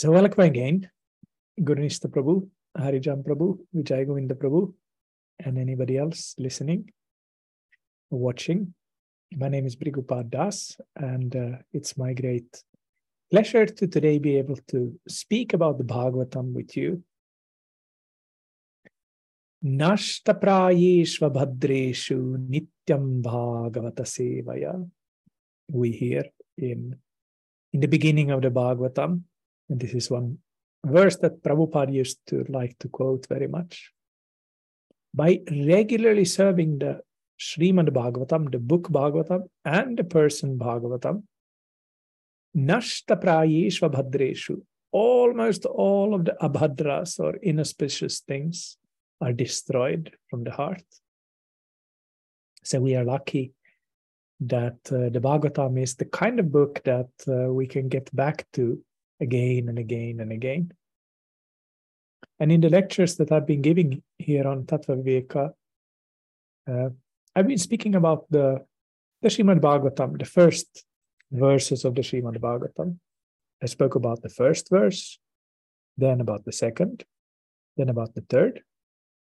[0.00, 0.88] So welcome again,
[1.60, 4.72] Gurunista Prabhu, Harijan Prabhu, Vijay Govinda Prabhu,
[5.38, 6.90] and anybody else listening
[8.08, 8.72] watching.
[9.36, 12.64] My name is Bhrigupada Das, and uh, it's my great
[13.30, 17.04] pleasure to today be able to speak about the Bhagavatam with you.
[19.62, 24.88] Nashtaprayeshva bhadreshu nityam bhagavata sevaya.
[25.70, 26.24] We hear
[26.56, 26.96] in,
[27.74, 29.24] in the beginning of the Bhagavatam,
[29.70, 30.38] and this is one
[30.84, 33.92] verse that Prabhupada used to like to quote very much.
[35.14, 37.00] By regularly serving the
[37.40, 41.22] Srimad Bhagavatam, the book Bhagavatam, and the person Bhagavatam,
[42.56, 44.60] Nashta Prayeshva Bhadreshu,
[44.92, 48.76] almost all of the abhadras or inauspicious things
[49.20, 50.84] are destroyed from the heart.
[52.64, 53.52] So we are lucky
[54.40, 58.46] that uh, the Bhagavatam is the kind of book that uh, we can get back
[58.54, 58.82] to
[59.20, 60.72] again and again and again.
[62.38, 65.52] And in the lectures that I've been giving here on Tattva Viveka,
[66.70, 66.90] uh,
[67.36, 68.64] I've been speaking about the,
[69.22, 70.84] the Srimad Bhagavatam, the first
[71.30, 72.98] verses of the Srimad Bhagavatam.
[73.62, 75.18] I spoke about the first verse,
[75.98, 77.04] then about the second,
[77.76, 78.62] then about the third,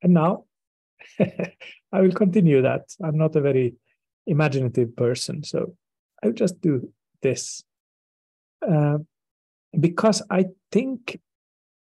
[0.03, 0.45] and now
[1.21, 2.95] I will continue that.
[3.03, 3.75] I'm not a very
[4.27, 5.75] imaginative person, so
[6.23, 7.65] I'll just do this.
[8.67, 8.99] Uh,
[9.79, 11.21] because I think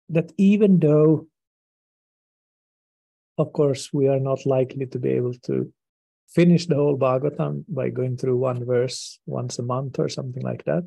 [0.09, 1.27] that even though,
[3.39, 5.73] of course, we are not likely to be able to
[6.29, 10.65] finish the whole Bhagavatam by going through one verse once a month or something like
[10.65, 10.85] that,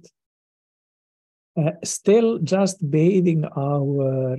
[1.58, 4.38] uh, still just bathing our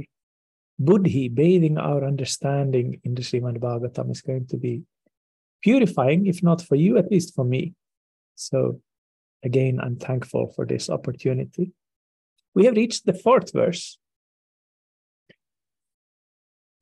[0.79, 4.83] buddhi, bathing our understanding in the Srimad Bhagavatam is going to be
[5.63, 7.75] purifying, if not for you, at least for me.
[8.35, 8.81] So,
[9.43, 11.73] again, I'm thankful for this opportunity.
[12.55, 13.99] We have reached the fourth verse.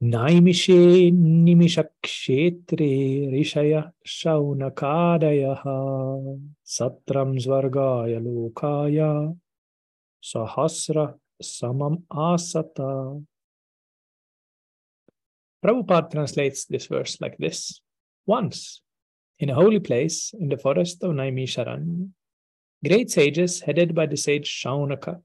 [0.03, 9.37] Naimishe nimishakshetre rishaya shaunakadayaha satram svargaya lokaya
[10.23, 13.25] sahasra samam asata.
[15.65, 17.81] Prabhupada translates this verse like this
[18.25, 18.81] Once,
[19.41, 22.09] in a holy place in the forest of Naimisharanya,
[22.87, 25.21] great sages headed by the sage Shaunaka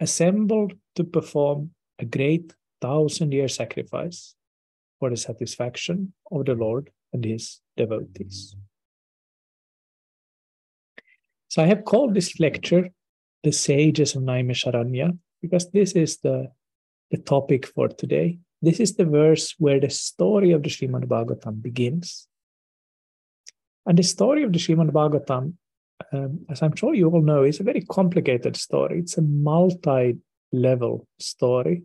[0.00, 4.34] assembled to perform a great thousand year sacrifice
[4.98, 8.56] for the satisfaction of the Lord and his devotees.
[11.48, 12.90] So I have called this lecture
[13.42, 16.50] the Sages of Naimisharanya because this is the,
[17.10, 18.38] the topic for today.
[18.62, 22.28] This is the verse where the story of the Srimad Bhagavatam begins.
[23.86, 25.54] And the story of the Srimad Bhagavatam
[26.12, 29.00] um, as I'm sure you all know, is a very complicated story.
[29.00, 30.16] It's a multi
[30.52, 31.82] level story.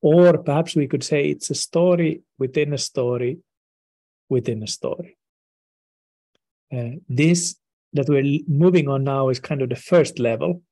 [0.00, 3.38] Or perhaps we could say it's a story within a story
[4.28, 5.16] within a story.
[6.76, 7.56] Uh, this
[7.92, 10.62] that we're moving on now is kind of the first level.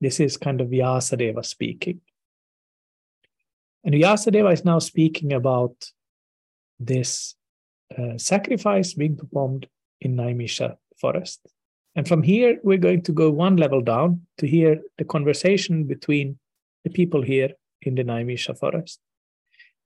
[0.00, 2.00] This is kind of Vyasadeva speaking.
[3.84, 5.74] And Vyasadeva is now speaking about
[6.80, 7.36] this
[7.96, 9.66] uh, sacrifice being performed
[10.00, 11.46] in Naimisha forest.
[11.94, 16.38] And from here, we're going to go one level down to hear the conversation between
[16.84, 17.50] the people here
[17.82, 19.00] in the Naimisha forest.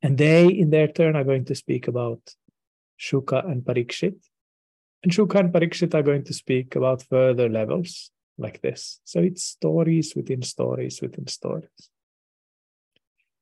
[0.03, 2.21] And they, in their turn, are going to speak about
[3.01, 4.17] Shuka and Parikshit.
[5.03, 9.01] And Shuka and Parikshit are going to speak about further levels like this.
[9.05, 11.91] So it's stories within stories within stories.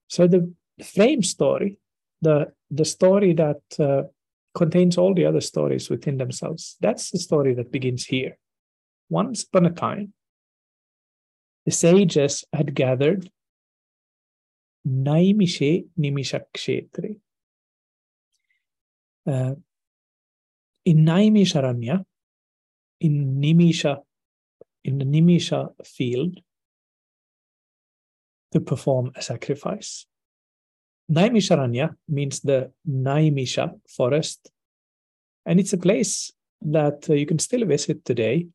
[0.09, 0.53] So the
[0.85, 1.79] frame story,
[2.21, 4.03] the, the story that uh,
[4.55, 6.77] contains all the other stories within themselves.
[6.81, 8.37] That's the story that begins here.
[9.09, 10.13] Once upon a time,
[11.67, 13.31] the sages had gathered
[14.87, 17.17] Naimishe Nimishakshetre.
[19.27, 19.55] Uh,
[20.85, 22.05] in Naimisharanya,
[23.01, 23.99] in Nimisha,
[24.85, 26.41] in the Nimisha field,
[28.53, 30.07] to perform a sacrifice.
[31.11, 34.51] Naimisharanya means the Naimisha forest,
[35.45, 38.47] and it's a place that uh, you can still visit today.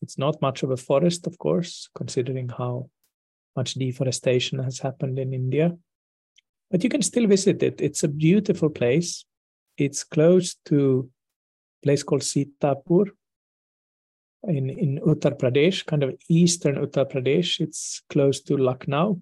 [0.00, 2.90] It's not much of a forest, of course, considering how
[3.54, 5.76] much deforestation has happened in India,
[6.70, 7.80] but you can still visit it.
[7.80, 9.24] It's a beautiful place.
[9.76, 11.08] It's close to
[11.82, 13.10] a place called Sitapur
[14.44, 17.60] in, in Uttar Pradesh, kind of eastern Uttar Pradesh.
[17.60, 19.20] It's close to Lucknow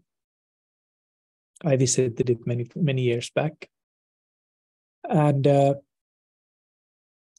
[1.64, 3.68] I visited it many many years back,
[5.08, 5.74] and uh,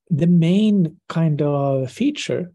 [0.09, 2.51] the main kind of feature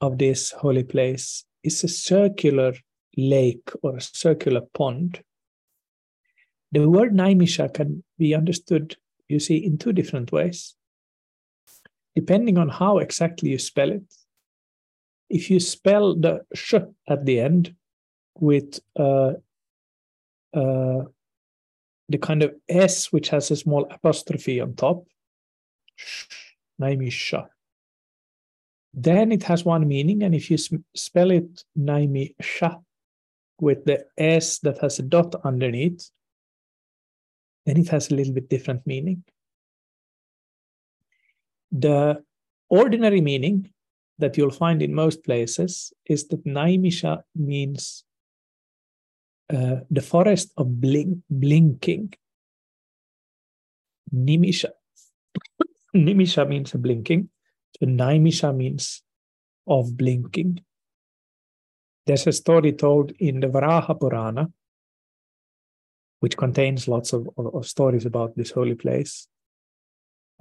[0.00, 2.74] of this holy place is a circular
[3.16, 5.22] lake or a circular pond.
[6.72, 8.96] The word Naimisha can be understood,
[9.28, 10.76] you see, in two different ways,
[12.14, 14.04] depending on how exactly you spell it.
[15.28, 16.74] If you spell the sh
[17.08, 17.74] at the end
[18.38, 19.32] with uh,
[20.56, 21.04] uh,
[22.08, 25.04] the kind of S which has a small apostrophe on top,
[26.80, 27.48] Naimisha,
[28.94, 30.22] then it has one meaning.
[30.22, 30.58] And if you
[30.94, 32.82] spell it Naimisha
[33.60, 36.10] with the S that has a dot underneath,
[37.66, 39.24] then it has a little bit different meaning.
[41.72, 42.22] The
[42.70, 43.70] ordinary meaning
[44.18, 48.05] that you'll find in most places is that Naimisha means
[49.52, 52.12] uh, the forest of blink, blinking.
[54.14, 54.70] Nimisha.
[55.94, 57.28] Nimisha means blinking.
[57.78, 59.02] So Naimisha means
[59.66, 60.60] of blinking.
[62.06, 64.50] There's a story told in the Varaha Purana,
[66.20, 69.26] which contains lots of, of, of stories about this holy place,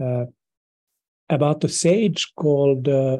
[0.01, 0.25] uh,
[1.29, 3.19] about a sage called, uh,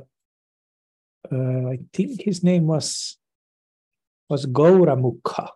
[1.32, 3.18] uh, I think his name was
[4.30, 5.50] was Mukha,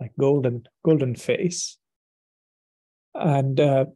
[0.00, 1.78] like golden golden face,
[3.14, 3.86] and uh,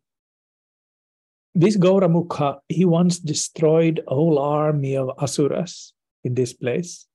[1.54, 5.92] this Mukha he once destroyed a whole army of asuras
[6.24, 7.06] in this place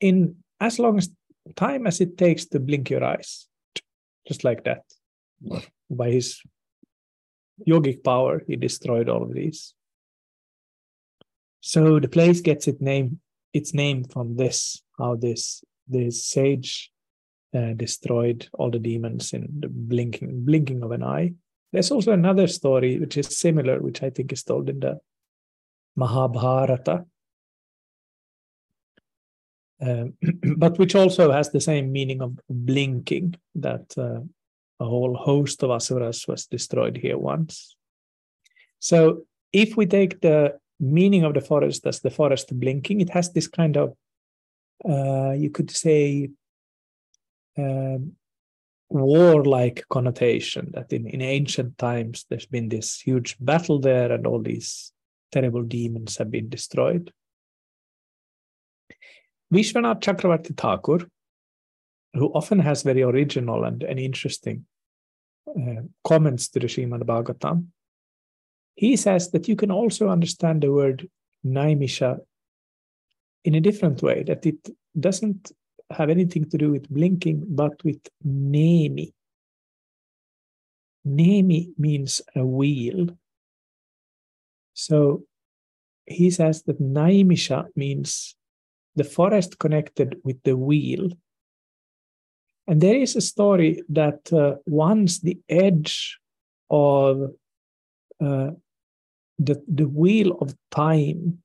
[0.00, 1.10] in as long as
[1.56, 3.46] time as it takes to blink your eyes,
[4.26, 4.82] just like that.
[5.90, 6.40] By his
[7.68, 9.74] yogic power, he destroyed all of these.
[11.60, 13.20] So the place gets its name
[13.52, 16.90] its name from this, how this this sage
[17.54, 21.32] uh, destroyed all the demons in the blinking blinking of an eye.
[21.72, 25.00] There's also another story which is similar, which I think is told in the
[25.96, 27.04] Mahabharata,
[29.80, 30.14] um,
[30.56, 34.20] but which also has the same meaning of blinking that uh,
[34.80, 37.76] a whole host of asuras was destroyed here once.
[38.78, 43.32] So if we take the meaning of the forest as the forest blinking, it has
[43.32, 43.94] this kind of,
[44.88, 46.30] uh, you could say,
[47.58, 48.12] um,
[48.90, 54.40] warlike connotation that in, in ancient times there's been this huge battle there and all
[54.40, 54.92] these
[55.32, 57.12] terrible demons have been destroyed.
[59.52, 61.08] Vishwanath Chakravarti Thakur,
[62.14, 64.66] who often has very original and, and interesting
[65.48, 67.66] uh, comments to the Srimad Bhagavatam,
[68.76, 71.08] he says that you can also understand the word
[71.44, 72.18] Naimisha
[73.44, 74.56] in a different way, that it
[74.98, 75.52] doesn't
[75.90, 79.14] have anything to do with blinking, but with Nemi.
[81.04, 83.08] Nemi means a wheel.
[84.72, 85.24] So
[86.06, 88.36] he says that Naimisha means
[88.96, 91.10] the forest connected with the wheel.
[92.66, 96.18] And there is a story that uh, once the edge
[96.70, 97.30] of
[98.20, 98.50] uh,
[99.38, 101.42] the, the wheel of time,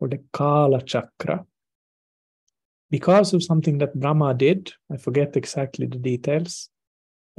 [0.00, 1.44] or the Kala chakra,
[2.92, 6.68] because of something that Brahma did, I forget exactly the details,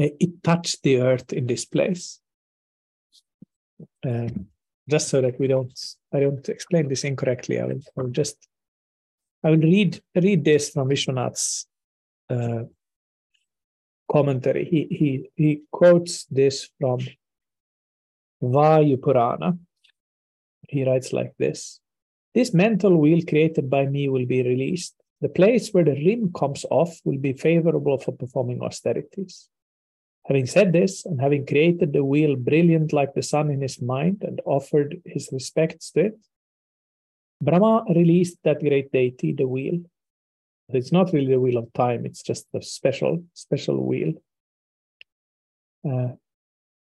[0.02, 2.20] uh, it touched the earth in this place.
[4.04, 4.48] Um,
[4.90, 5.72] just so that we don't,
[6.12, 8.36] I don't explain this incorrectly, I will, I will just
[9.44, 11.68] I will read read this from Vishwanath's
[12.30, 12.64] uh,
[14.12, 14.66] commentary.
[14.66, 17.00] He he he quotes this from
[18.42, 19.58] Vayu Purana.
[20.68, 21.80] He writes like this:
[22.34, 24.96] This mental wheel created by me will be released.
[25.24, 29.48] The place where the rim comes off will be favorable for performing austerities.
[30.26, 34.18] Having said this, and having created the wheel brilliant like the sun in his mind
[34.28, 36.20] and offered his respects to it,
[37.42, 39.80] Brahma released that great deity, the wheel.
[40.68, 44.12] It's not really the wheel of time, it's just a special, special wheel.
[45.90, 46.16] Uh,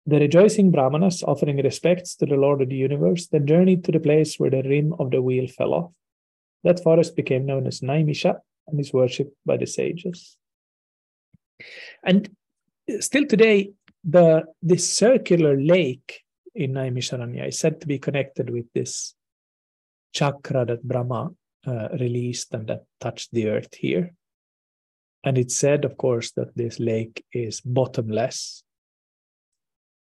[0.06, 4.00] the rejoicing Brahmanas, offering respects to the Lord of the universe, then journeyed to the
[4.00, 5.92] place where the rim of the wheel fell off.
[6.64, 10.38] That forest became known as Naimisha and is worshipped by the sages.
[12.04, 12.30] And
[13.00, 13.72] still today,
[14.04, 16.22] the this circular lake
[16.56, 19.16] in Naimisharanya is said to be connected with this
[20.14, 21.30] chakra that Brahma
[21.66, 24.14] uh, released and that touched the earth here.
[25.24, 28.64] And it said, of course, that this lake is bottomless.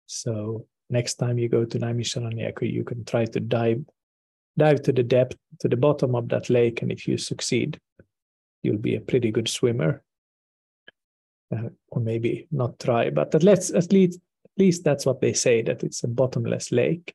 [0.05, 3.85] So next time you go to Naimisharanyaka, you can try to dive
[4.57, 7.79] dive to the depth, to the bottom of that lake, and if you succeed,
[8.61, 10.03] you'll be a pretty good swimmer.
[11.53, 15.33] Uh, or maybe not try, but at least at least at least that's what they
[15.33, 17.13] say that it's a bottomless lake.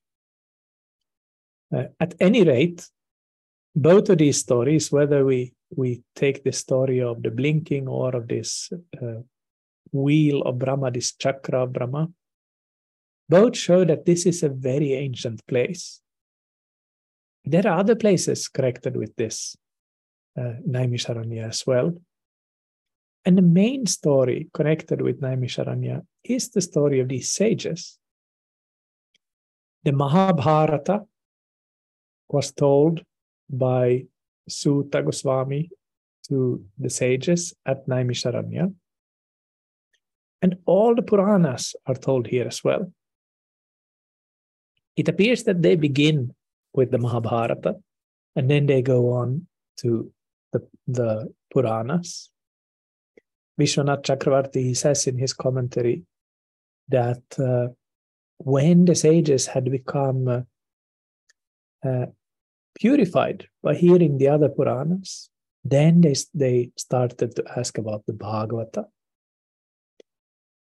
[1.75, 2.89] Uh, at any rate,
[3.75, 8.29] both of these stories, whether we we take the story of the blinking or of
[8.29, 8.71] this
[9.03, 9.21] uh,
[9.93, 12.09] wheel of Brahma, this chakra of Brahma,
[13.29, 16.01] both show that this is a very ancient place.
[17.51, 19.57] There are other places connected with this
[20.39, 21.95] uh, Naimisharanya as well.
[23.25, 27.99] And the main story connected with Naimisharanya is the story of these sages.
[29.85, 31.07] The Mahabharata
[32.29, 33.03] was told
[33.49, 34.05] by
[34.47, 35.71] Suta Goswami
[36.29, 38.75] to the sages at Naimisharanya.
[40.43, 42.93] And all the Puranas are told here as well.
[44.97, 46.35] It appears that they begin
[46.75, 47.77] with the Mahabharata
[48.37, 49.47] and then they go on
[49.79, 50.13] to
[50.53, 52.31] the, the Puranas.
[53.61, 56.05] Vishwanath Chakravarti he says in his commentary
[56.89, 57.73] that uh,
[58.39, 60.41] when the sages had become uh,
[61.89, 62.07] uh,
[62.79, 65.31] purified by hearing the other Puranas,
[65.65, 68.85] then they, they started to ask about the Bhagavata.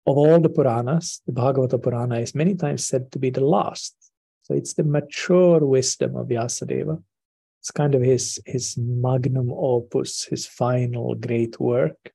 [0.07, 3.95] Of all the Puranas, the Bhagavata Purana is many times said to be the last.
[4.49, 7.03] So it's the mature wisdom of Vyasadeva.
[7.61, 12.13] It's kind of his, his magnum opus, his final great work.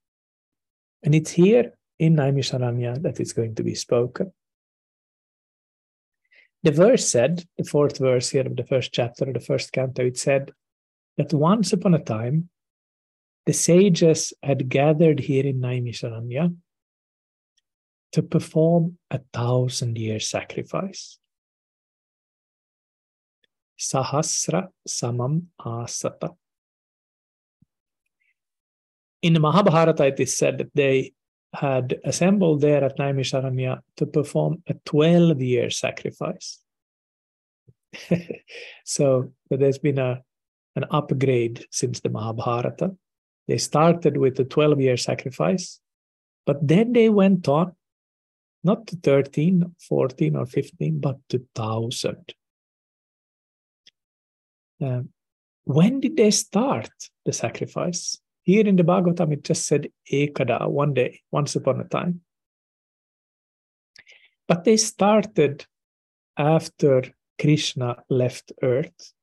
[1.03, 4.33] And it's here in Naimisharanya that it's going to be spoken.
[6.63, 10.05] The verse said, the fourth verse here of the first chapter of the first canto,
[10.05, 10.51] it said
[11.17, 12.49] that once upon a time,
[13.45, 16.55] the sages had gathered here in Naimisharanya
[18.13, 21.19] to perform a thousand year sacrifice.
[23.79, 26.35] Sahasra Samam Asata.
[29.21, 31.13] In the Mahabharata, it is said that they
[31.53, 36.59] had assembled there at Naimisharanya to perform a 12 year sacrifice.
[38.83, 40.21] so there's been a,
[40.75, 42.95] an upgrade since the Mahabharata.
[43.47, 45.79] They started with a 12 year sacrifice,
[46.45, 47.75] but then they went on
[48.63, 52.33] not to 13, 14, or 15, but to 1000.
[54.83, 55.01] Uh,
[55.63, 56.89] when did they start
[57.25, 58.19] the sacrifice?
[58.43, 62.21] Here in the Bhagavatam, it just said Ekada, one day, once upon a time.
[64.47, 65.65] But they started
[66.35, 67.03] after
[67.39, 69.13] Krishna left Earth,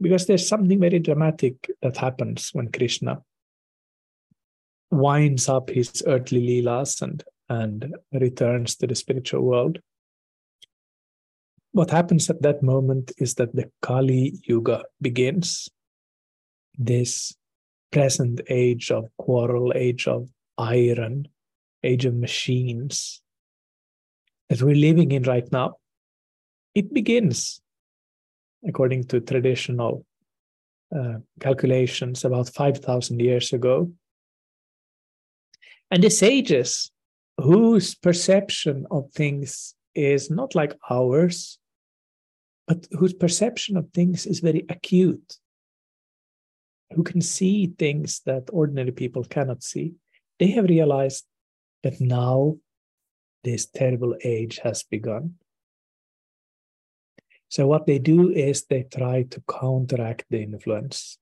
[0.00, 3.22] because there's something very dramatic that happens when Krishna
[4.92, 9.80] winds up his earthly leelas and, and returns to the spiritual world.
[11.78, 15.68] What happens at that moment is that the Kali Yuga begins.
[16.76, 17.36] This
[17.92, 21.28] present age of quarrel, age of iron,
[21.84, 23.22] age of machines
[24.48, 25.76] that we're living in right now,
[26.74, 27.60] it begins,
[28.66, 30.04] according to traditional
[30.92, 33.92] uh, calculations, about 5,000 years ago.
[35.92, 36.90] And the sages,
[37.36, 41.56] whose perception of things is not like ours,
[42.68, 45.38] but whose perception of things is very acute
[46.94, 49.94] who can see things that ordinary people cannot see,
[50.38, 51.24] they have realized
[51.82, 52.56] that now
[53.44, 55.34] this terrible age has begun.
[57.48, 61.18] So, what they do is they try to counteract the influence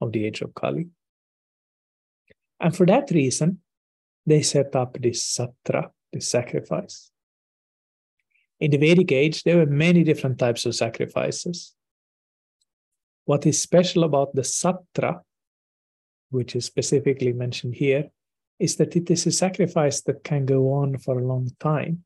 [0.00, 0.88] of the age of Kali.
[2.60, 3.60] And for that reason,
[4.26, 7.10] they set up this satra, this sacrifice.
[8.60, 11.74] In the Vedic age, there were many different types of sacrifices.
[13.24, 15.20] What is special about the Satra,
[16.30, 18.10] which is specifically mentioned here,
[18.58, 22.04] is that it is a sacrifice that can go on for a long time.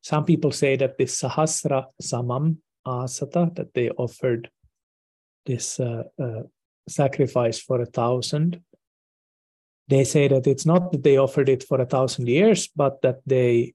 [0.00, 4.48] Some people say that this Sahasra Samam Asata, that they offered
[5.44, 6.42] this uh, uh,
[6.88, 8.62] sacrifice for a thousand.
[9.88, 13.20] They say that it's not that they offered it for a thousand years, but that
[13.26, 13.74] they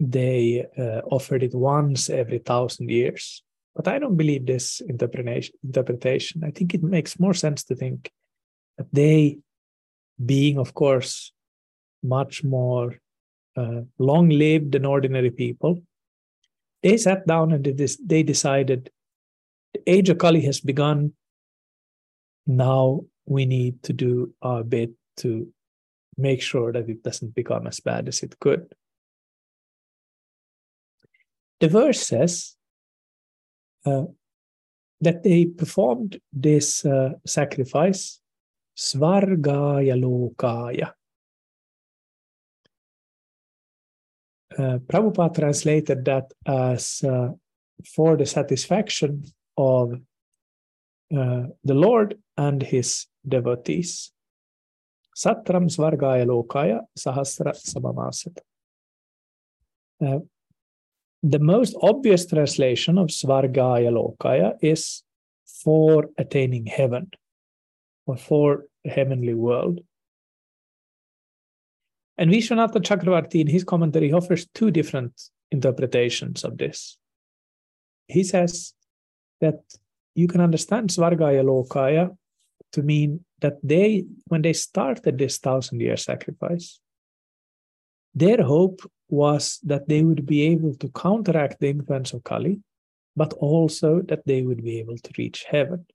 [0.00, 3.42] they uh, offered it once every thousand years.
[3.74, 6.44] But I don't believe this interpretation.
[6.44, 8.10] I think it makes more sense to think
[8.78, 9.38] that they,
[10.24, 11.32] being of course
[12.02, 12.96] much more
[13.56, 15.82] uh, long-lived than ordinary people,
[16.82, 17.64] they sat down and
[18.04, 18.90] they decided
[19.72, 21.12] the age of Kali has begun.
[22.46, 25.48] Now we need to do our bit to
[26.16, 28.72] make sure that it doesn't become as bad as it could.
[31.60, 32.56] The verse says
[33.86, 34.04] uh,
[35.00, 38.20] that they performed this uh, sacrifice,
[38.76, 40.92] Svargaya Lokaya.
[44.56, 47.30] Uh, Prabhupada translated that as uh,
[47.94, 49.24] for the satisfaction
[49.56, 49.94] of
[51.16, 54.12] uh, the Lord and his devotees.
[55.16, 58.38] Satram Svargaya Lokaya Sahasra Samamasit.
[61.26, 65.02] The most obvious translation of Svargaya Lokaya is
[65.46, 67.12] for attaining heaven
[68.04, 69.80] or for heavenly world.
[72.18, 76.98] And Vishwanatha Chakravarti, in his commentary, offers two different interpretations of this.
[78.06, 78.74] He says
[79.40, 79.60] that
[80.14, 82.14] you can understand Svargaya Lokaya
[82.72, 86.80] to mean that they, when they started this thousand year sacrifice,
[88.14, 92.60] their hope was that they would be able to counteract the influence of Kali,
[93.16, 95.86] but also that they would be able to reach heaven.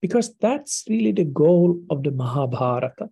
[0.00, 3.10] Because that's really the goal of the Mahabharata.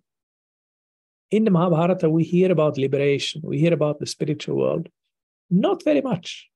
[1.31, 4.89] In the Mahabharata, we hear about liberation, we hear about the spiritual world.
[5.51, 6.49] Not very much.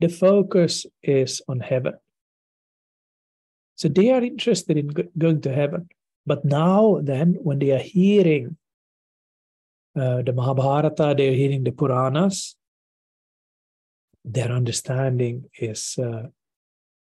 [0.00, 1.94] The focus is on heaven.
[3.76, 4.88] So they are interested in
[5.18, 5.88] going to heaven.
[6.26, 8.56] But now, then, when they are hearing
[9.96, 12.56] uh, the Mahabharata, they're hearing the Puranas,
[14.24, 16.28] their understanding is, uh,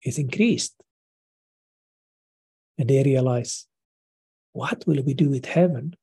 [0.03, 0.75] is increased.
[2.77, 3.67] And they realize,
[4.53, 5.95] what will we do with heaven?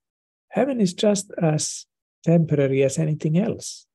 [0.50, 1.86] Heaven is just as
[2.24, 3.86] temporary as anything else.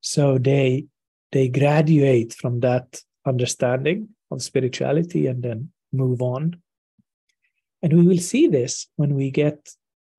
[0.00, 0.86] So they
[1.32, 6.62] they graduate from that understanding of spirituality and then move on.
[7.82, 9.70] And we will see this when we get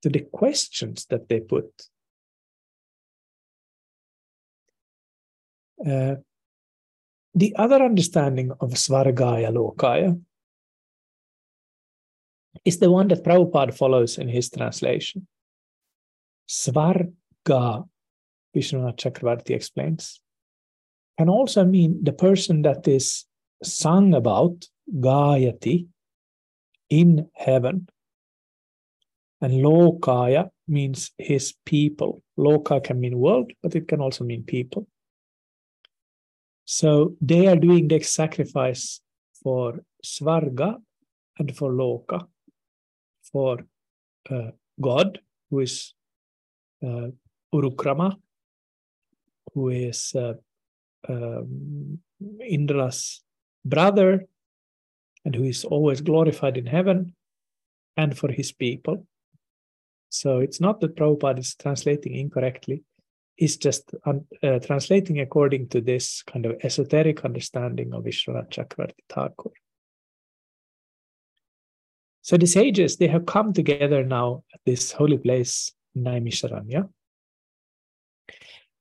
[0.06, 1.68] to the questions that they put.
[5.84, 6.14] Uh,
[7.34, 10.20] the other understanding of Svargaya Lokaya
[12.64, 15.26] is the one that Prabhupada follows in his translation.
[16.48, 17.88] Svarga,
[18.54, 20.20] Vishwanath Chakravarti explains,
[21.18, 23.24] can also mean the person that is
[23.60, 25.88] sung about, Gayati,
[26.90, 27.88] in heaven.
[29.40, 32.22] And Lokaya means his people.
[32.38, 34.86] Loka can mean world, but it can also mean people.
[36.64, 39.00] So they are doing the sacrifice
[39.42, 40.76] for Svarga
[41.38, 42.26] and for Loka,
[43.30, 43.58] for
[44.30, 45.20] uh, God,
[45.50, 45.94] who is
[46.82, 47.08] uh,
[47.54, 48.16] Urukrama,
[49.54, 50.34] who is uh,
[51.08, 51.98] um,
[52.40, 53.22] Indra's
[53.64, 54.26] brother
[55.24, 57.14] and who is always glorified in heaven
[57.96, 59.06] and for his people.
[60.08, 62.82] So it's not that Prabhupada is translating incorrectly,
[63.36, 69.50] he's just uh, translating according to this kind of esoteric understanding of Vishwanath Chakravarti Thakur.
[72.22, 76.88] So the sages, they have come together now at this holy place, Naimisharanya.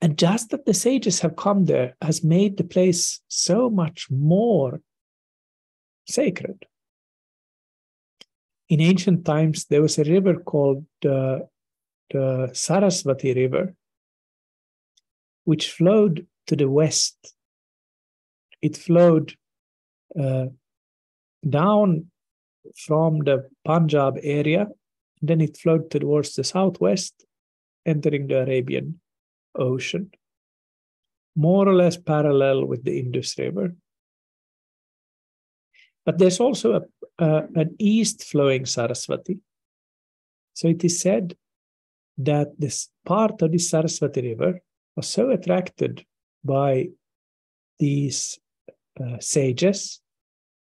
[0.01, 4.81] And just that the sages have come there has made the place so much more
[6.07, 6.65] sacred.
[8.69, 11.39] In ancient times, there was a river called uh,
[12.09, 13.75] the Saraswati River,
[15.43, 17.35] which flowed to the west.
[18.61, 19.35] It flowed
[20.19, 20.47] uh,
[21.47, 22.07] down
[22.75, 24.67] from the Punjab area,
[25.21, 27.25] then it flowed towards the southwest,
[27.85, 28.99] entering the Arabian
[29.53, 30.11] Ocean,
[31.35, 33.75] more or less parallel with the Indus River.
[36.05, 36.81] But there's also
[37.17, 39.39] a, an east flowing Saraswati.
[40.53, 41.35] So it is said
[42.17, 44.61] that this part of the Saraswati River
[44.95, 46.05] was so attracted
[46.43, 46.89] by
[47.79, 48.39] these
[49.01, 49.99] uh, sages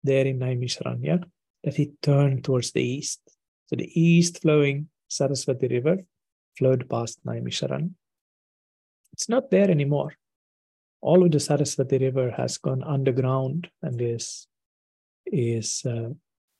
[0.04, 1.24] there in Naimisharanya
[1.64, 3.20] that it turned towards the east.
[3.66, 5.98] So the east flowing Saraswati River
[6.58, 7.92] flowed past Naimisharanya.
[9.12, 10.14] It's not there anymore.
[11.00, 14.47] All of the Saraswati River has gone underground and is
[15.32, 16.10] is uh,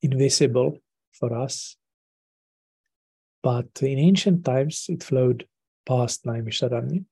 [0.03, 0.79] invisible
[1.13, 1.77] for us.
[3.43, 5.47] But in ancient times, it flowed
[5.87, 7.05] past Naimisharanya.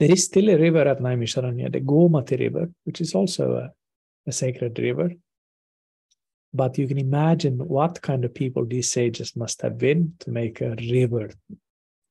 [0.00, 3.70] There is still a river at Naimisharanya, the Gomati River, which is also a,
[4.28, 5.10] a sacred river.
[6.52, 10.60] But you can imagine what kind of people these sages must have been to make
[10.60, 11.30] a river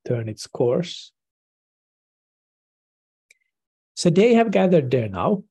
[0.06, 1.12] turn its course.
[3.96, 5.44] So they have gathered there now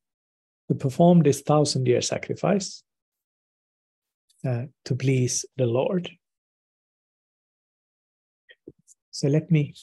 [0.73, 2.83] to perform this thousand year sacrifice
[4.47, 6.11] uh, to please the Lord.
[9.11, 9.75] So let me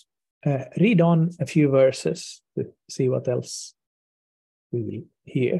[0.44, 3.76] uh, read on a few verses to see what else
[4.72, 5.60] we will hear.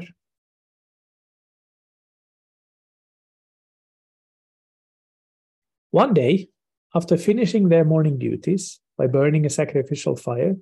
[5.92, 6.48] One day,
[6.92, 10.56] after finishing their morning duties by burning a sacrificial fire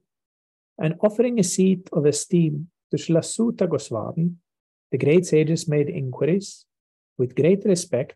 [0.79, 4.33] and offering a seat of esteem to Srila Suta Goswami,
[4.91, 6.65] the great sages made inquiries
[7.19, 8.15] with great respect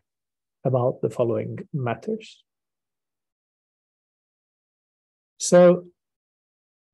[0.63, 2.43] about the following matters.
[5.37, 5.87] So,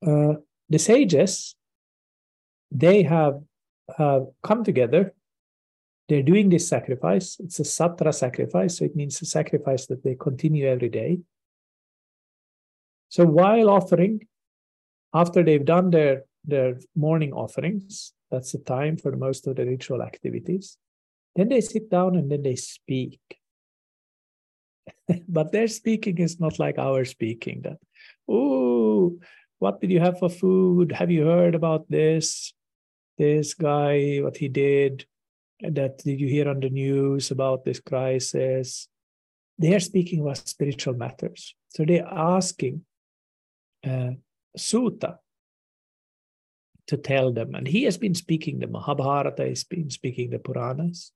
[0.06, 0.34] uh,
[0.68, 1.54] the sages,
[2.70, 3.40] they have,
[3.96, 5.14] have come together.
[6.08, 7.38] They're doing this sacrifice.
[7.38, 11.20] It's a satra sacrifice, so it means a sacrifice that they continue every day.
[13.08, 14.26] So while offering,
[15.12, 20.02] after they've done their, their morning offerings, that's the time for most of the ritual
[20.02, 20.76] activities,
[21.36, 23.20] then they sit down and then they speak.
[25.28, 27.78] but their speaking is not like our speaking that,
[28.28, 29.18] oh,
[29.58, 30.92] what did you have for food?
[30.92, 32.52] Have you heard about this?
[33.18, 35.06] This guy, what he did?
[35.60, 38.88] That did you hear on the news about this crisis?
[39.58, 41.54] They are speaking about spiritual matters.
[41.68, 42.82] So they're asking
[43.86, 44.12] uh,
[44.56, 45.18] Suta
[46.90, 47.54] to tell them.
[47.54, 51.12] And he has been speaking the Mahabharata, he's been speaking the Puranas.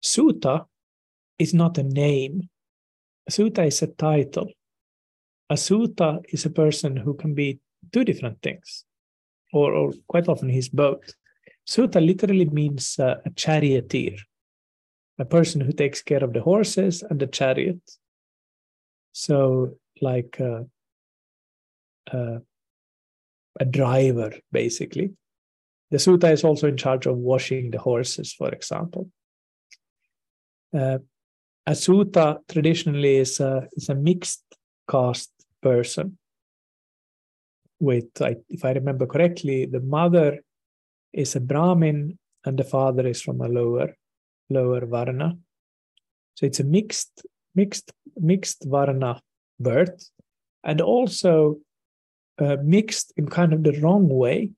[0.00, 0.66] Suta
[1.40, 2.48] is not a name,
[3.28, 4.48] Suta is a title.
[5.50, 7.58] A Suta is a person who can be
[7.92, 8.84] two different things,
[9.52, 11.14] or, or quite often he's both.
[11.66, 14.16] Suta literally means uh, a charioteer,
[15.18, 17.80] a person who takes care of the horses and the chariot.
[19.12, 20.62] So, like uh,
[22.12, 22.38] uh,
[23.60, 25.12] a driver, basically.
[25.90, 29.10] The Suta is also in charge of washing the horses, for example.
[30.74, 30.98] Uh,
[31.66, 34.44] a Suta traditionally is a, is a mixed
[34.90, 36.18] caste person.
[37.78, 40.38] With, I, if I remember correctly, the mother
[41.12, 43.94] is a Brahmin and the father is from a lower
[44.50, 45.36] lower Varna.
[46.34, 49.20] So it's a mixed mixed mixed Varna
[49.60, 50.10] birth,
[50.64, 51.58] and also
[52.42, 54.50] uh, mixed in kind of the wrong way.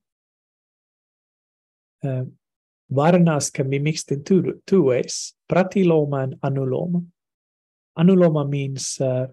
[2.03, 2.25] Uh,
[2.91, 7.05] varnas can be mixed in two, two ways pratiloma and anuloma.
[7.97, 9.27] Anuloma means uh,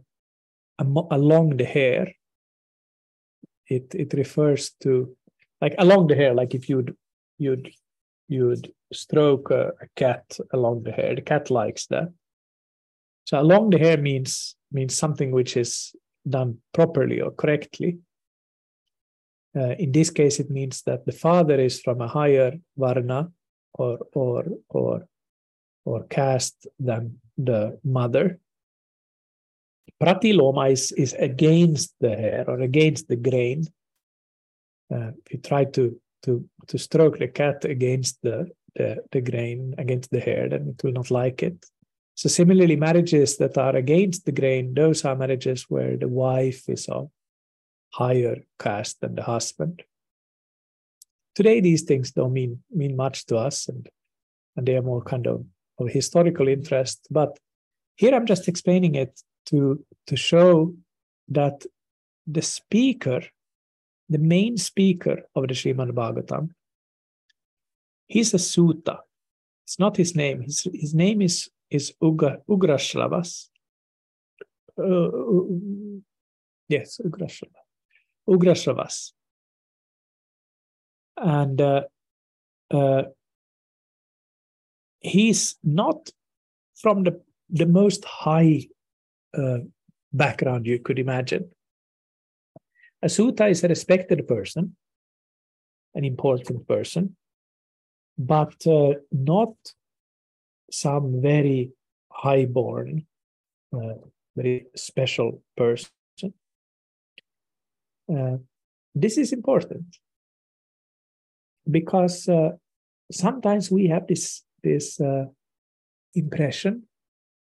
[0.79, 2.12] along the hair.
[3.69, 5.17] It, it refers to
[5.61, 6.95] like along the hair, like if you'd
[7.38, 7.73] you'd
[8.29, 11.15] you'd stroke a, a cat along the hair.
[11.15, 12.12] The cat likes that.
[13.25, 15.95] So along the hair means means something which is
[16.29, 17.99] done properly or correctly.
[19.55, 23.31] Uh, in this case, it means that the father is from a higher varna
[23.75, 25.07] or or or
[25.85, 28.38] or caste than the mother.
[30.01, 33.67] Pratiloma is, is against the hair or against the grain.
[34.93, 39.75] Uh, if you try to to to stroke the cat against the, the the grain
[39.79, 41.65] against the hair, then it will not like it.
[42.15, 46.87] So similarly, marriages that are against the grain, those are marriages where the wife is
[46.88, 47.11] of
[47.92, 49.83] higher caste than the husband.
[51.35, 53.88] Today, these things don't mean mean much to us, and
[54.57, 55.44] and they are more kind of
[55.78, 57.07] of historical interest.
[57.11, 57.38] But
[57.96, 60.74] here, I'm just explaining it to to show
[61.28, 61.64] that
[62.26, 63.22] the speaker,
[64.09, 66.50] the main speaker of the Srimad Bhagavatam,
[68.09, 69.00] he's a Suta.
[69.64, 70.42] It's not his name.
[70.42, 73.48] His his name is is Ugra, Ugrashravas.
[74.78, 76.00] Uh, uh
[76.68, 77.62] yes, Ugrashravas.
[78.29, 79.13] Ugrashravas.
[81.17, 81.83] And uh,
[82.71, 83.03] uh,
[85.01, 86.11] he's not
[86.75, 88.67] from the, the most high
[89.37, 89.59] uh,
[90.13, 91.51] background you could imagine.
[93.03, 94.77] A is a respected person,
[95.95, 97.17] an important person,
[98.17, 99.55] but uh, not
[100.71, 101.73] some very
[102.11, 103.07] high-born,
[103.75, 103.95] uh,
[104.37, 105.91] very special person.
[108.09, 108.37] Uh,
[108.95, 109.97] this is important
[111.71, 112.51] because uh,
[113.11, 115.25] sometimes we have this this uh,
[116.15, 116.85] impression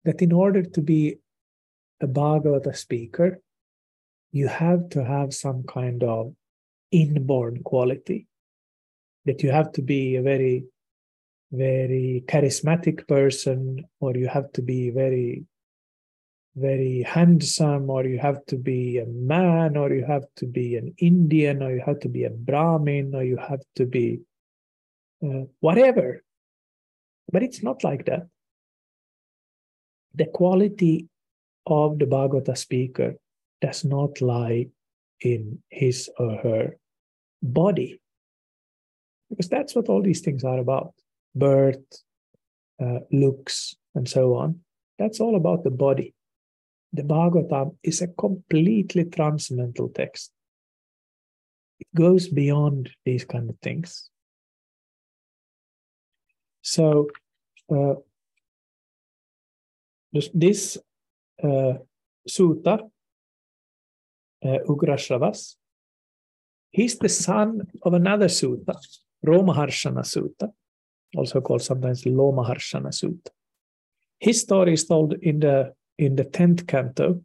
[0.05, 1.17] that in order to be
[2.01, 3.41] a Bhagavata speaker,
[4.31, 6.33] you have to have some kind of
[6.91, 8.27] inborn quality,
[9.25, 10.65] that you have to be a very,
[11.51, 15.45] very charismatic person, or you have to be very
[16.55, 20.93] very handsome, or you have to be a man, or you have to be an
[20.97, 24.19] Indian, or you have to be a Brahmin, or you have to be
[25.23, 26.23] uh, whatever.
[27.31, 28.27] But it's not like that.
[30.15, 31.07] The quality
[31.65, 33.15] of the Bhagavata speaker
[33.61, 34.67] does not lie
[35.21, 36.77] in his or her
[37.41, 38.01] body.
[39.29, 40.93] Because that's what all these things are about
[41.33, 42.03] birth,
[42.83, 44.59] uh, looks, and so on.
[44.99, 46.13] That's all about the body
[46.93, 50.31] the Bhagavatam is a completely transcendental text.
[51.79, 54.09] It goes beyond these kind of things.
[56.61, 57.07] So
[57.73, 57.95] uh,
[60.33, 60.77] this,
[61.43, 61.73] uh,
[62.27, 62.79] Suta,
[64.45, 65.55] uh, Ugrashravas,
[66.71, 68.75] he's the son of another Suta,
[69.25, 70.49] Romaharshana Suta,
[71.15, 73.31] also called sometimes Lomaharshana Suta.
[74.19, 77.21] His story is told in the in the tenth canto.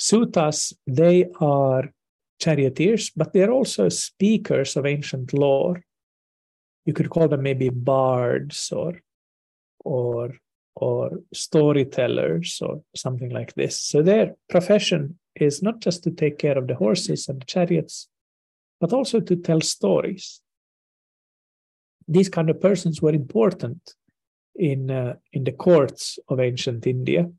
[0.00, 1.92] Sutas, they are
[2.40, 5.84] charioteers, but they're also speakers of ancient lore.
[6.84, 9.00] You could call them maybe bards or
[9.84, 10.34] or
[10.74, 13.80] or storytellers or something like this.
[13.80, 18.08] So their profession is not just to take care of the horses and the chariots,
[18.80, 20.40] but also to tell stories.
[22.08, 23.94] These kind of persons were important
[24.54, 27.30] in, uh, in the courts of ancient India.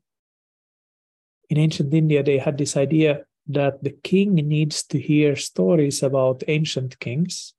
[1.50, 6.42] In ancient India, they had this idea that the king needs to hear stories about
[6.48, 7.54] ancient kings.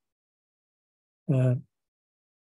[1.31, 1.55] Uh,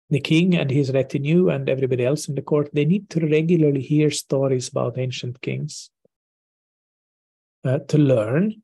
[0.09, 3.81] the king and his retinue and everybody else in the court, they need to regularly
[3.81, 5.91] hear stories about ancient kings
[7.63, 8.63] uh, to learn,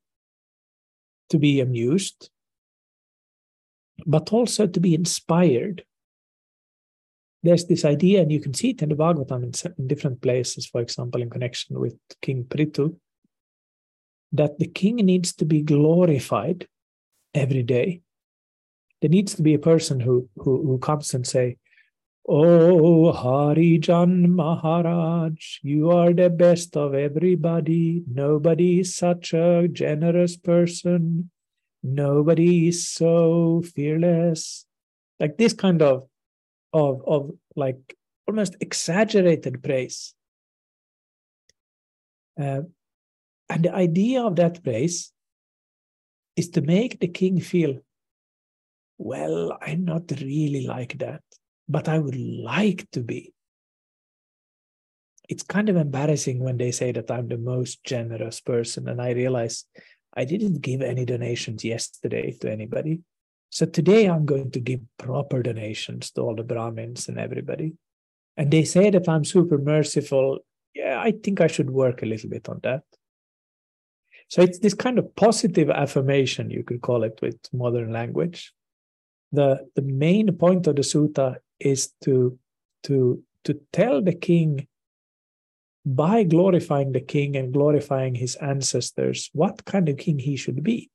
[1.30, 2.30] to be amused,
[4.06, 5.84] but also to be inspired.
[7.46, 10.66] There's this idea, and you can see it in the Bhagavatam in, in different places,
[10.66, 12.96] for example, in connection with King Prithu,
[14.32, 16.68] that the king needs to be glorified
[17.34, 18.02] every day
[19.02, 21.58] there needs to be a person who who, who comes and say,
[22.28, 28.04] Oh, Harijan Maharaj, you are the best of everybody.
[28.12, 31.30] Nobody is such a generous person.
[31.84, 34.66] Nobody is so fearless.
[35.20, 36.08] Like this kind of,
[36.76, 37.96] of, of like
[38.28, 40.14] almost exaggerated praise.
[42.40, 42.62] Uh,
[43.50, 45.14] and the idea of that praise
[46.36, 47.80] is to make the king feel
[48.98, 51.22] well, I'm not really like that,
[51.68, 53.34] but I would like to be.
[55.28, 59.12] It's kind of embarrassing when they say that I'm the most generous person, and I
[59.12, 59.66] realize
[60.16, 63.02] I didn't give any donations yesterday to anybody.
[63.56, 67.74] So today I'm going to give proper donations to all the Brahmins and everybody.
[68.36, 70.40] And they say that I'm super merciful.
[70.74, 72.84] Yeah, I think I should work a little bit on that.
[74.28, 78.52] So it's this kind of positive affirmation, you could call it with modern language
[79.36, 82.38] the the main point of the suta is to
[82.84, 84.68] to to tell the king
[85.86, 90.90] by glorifying the king and glorifying his ancestors what kind of king he should be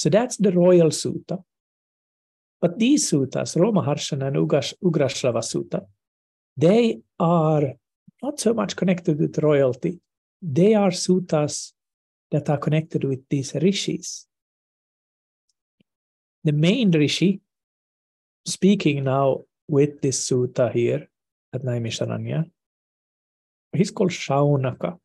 [0.00, 1.36] so that's the royal suta.
[2.58, 4.36] But these sutas romaharshana and
[4.82, 5.82] ugrashrava suta
[6.56, 7.74] they are
[8.22, 10.00] not so much connected with royalty.
[10.40, 11.72] They are sutas
[12.30, 14.26] that are connected with these rishis.
[16.44, 17.42] The main rishi
[18.46, 21.08] speaking now with this sutta here
[21.52, 22.50] at Naimisharanya,
[23.74, 24.98] he's called Shaunaka.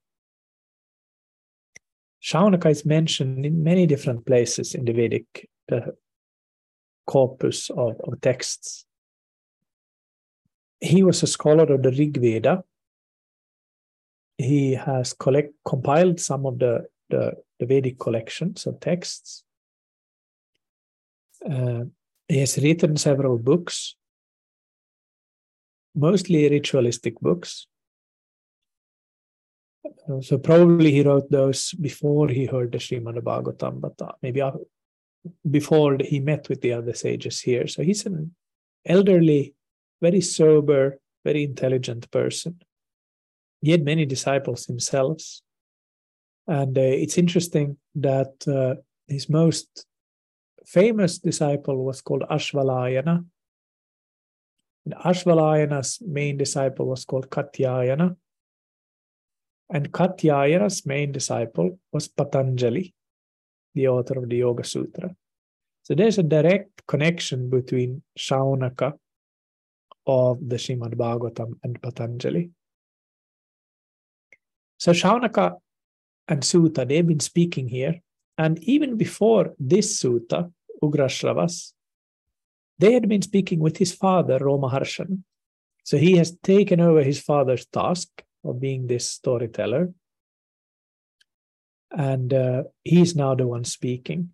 [2.25, 5.91] Shaunaka is mentioned in many different places in the Vedic uh,
[7.05, 8.85] corpus of, of texts.
[10.81, 12.63] He was a scholar of the Rig Veda.
[14.38, 19.45] He has collect, compiled some of the, the, the Vedic collections of texts
[21.49, 21.83] uh,
[22.27, 23.95] he has written several books,
[25.93, 27.67] mostly ritualistic books.
[30.21, 34.41] So probably he wrote those before he heard the Srimad Bhagavatam, but uh, maybe
[35.50, 37.67] before he met with the other sages here.
[37.67, 38.36] So he's an
[38.86, 39.56] elderly,
[40.02, 42.62] very sober, very intelligent person.
[43.62, 45.21] He had many disciples himself.
[46.48, 49.88] And uh, it's interesting that uh, his most
[50.65, 53.26] famous disciple was called Ashvalayana.
[54.86, 58.15] And Ashvalayana's main disciple was called Katyayana.
[59.69, 62.93] And Katyayana's main disciple was Patanjali,
[63.73, 65.15] the author of the Yoga Sutra.
[65.84, 68.93] So there's a direct connection between Shaunaka
[70.08, 72.51] of the Srimad Bhagavatam and Patanjali.
[74.78, 75.58] So Shaunaka
[76.28, 78.01] and Suta, they've been speaking here.
[78.38, 80.51] And even before this suta,
[80.84, 81.71] Ugrashravas,
[82.78, 85.23] they had been speaking with his father, Romaharshan.
[85.84, 88.10] So he has taken over his father's task
[88.45, 89.93] of being this storyteller.
[91.91, 94.31] And uh, he's now the one speaking.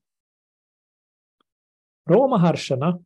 [2.08, 3.04] Roma Harshana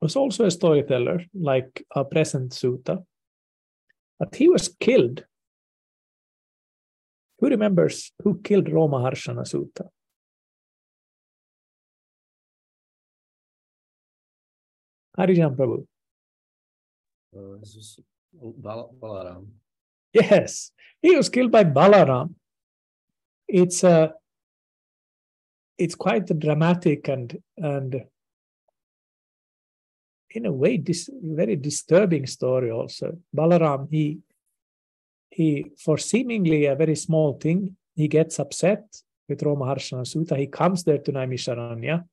[0.00, 3.02] was also a storyteller, like our present Suta,
[4.18, 5.24] but he was killed.
[7.38, 9.86] Who remembers who killed Roma Harshana Suta?
[15.18, 15.86] Harijan Prabhu.
[17.36, 17.58] Uh,
[18.32, 19.46] Bal- Balaram.
[20.12, 22.34] Yes, he was killed by Balaram.
[23.46, 24.14] It's a
[25.78, 28.04] it's quite a dramatic and and
[30.30, 33.18] in a way this very disturbing story also.
[33.34, 34.18] Balaram, he
[35.30, 38.84] he for seemingly a very small thing, he gets upset
[39.28, 40.36] with Romaharshana Suta.
[40.36, 42.04] He comes there to Naimisharanya.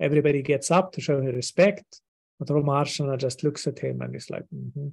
[0.00, 2.00] Everybody gets up to show him respect.
[2.38, 4.92] But Romaharshana just looks at him and is like, "Mhm."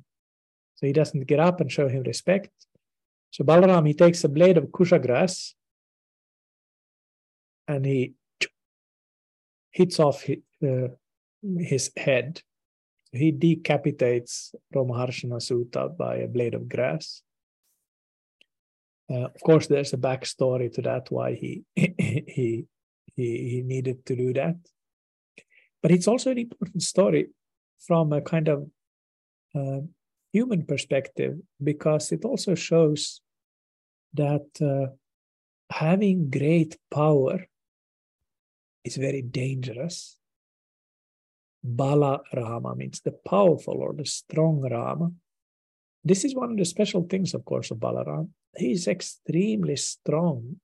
[0.77, 2.51] So he doesn't get up and show him respect.
[3.31, 5.55] So Balaram, he takes a blade of kusha grass
[7.67, 8.13] and he
[9.71, 10.89] hits off his, uh,
[11.57, 12.41] his head.
[13.11, 17.23] He decapitates Romaharshana Suta by a blade of grass.
[19.09, 22.65] Uh, of course, there's a backstory to that why he he
[23.15, 24.57] he he needed to do that.
[25.81, 27.29] But it's also an important story
[27.79, 28.69] from a kind of
[29.55, 29.81] uh,
[30.33, 33.21] human perspective because it also shows
[34.13, 34.93] that uh,
[35.71, 37.47] having great power
[38.83, 40.17] is very dangerous.
[41.63, 45.11] Bala Rama means the powerful or the strong Rama.
[46.03, 48.29] This is one of the special things, of course, of Balaram.
[48.55, 50.57] He is extremely strong.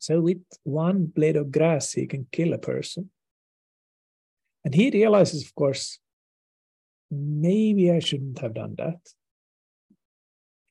[0.00, 3.10] So, with one blade of grass, he can kill a person.
[4.64, 5.98] And he realizes, of course,
[7.10, 9.00] maybe I shouldn't have done that.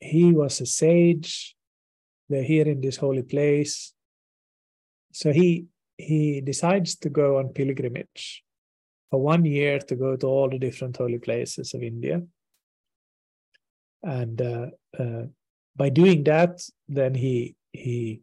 [0.00, 1.56] He was a sage.
[2.28, 3.92] They're here in this holy place.
[5.12, 8.44] So he he decides to go on pilgrimage
[9.10, 12.22] for one year to go to all the different holy places of India.
[14.02, 14.66] And uh,
[14.98, 15.22] uh,
[15.74, 18.20] by doing that, then he he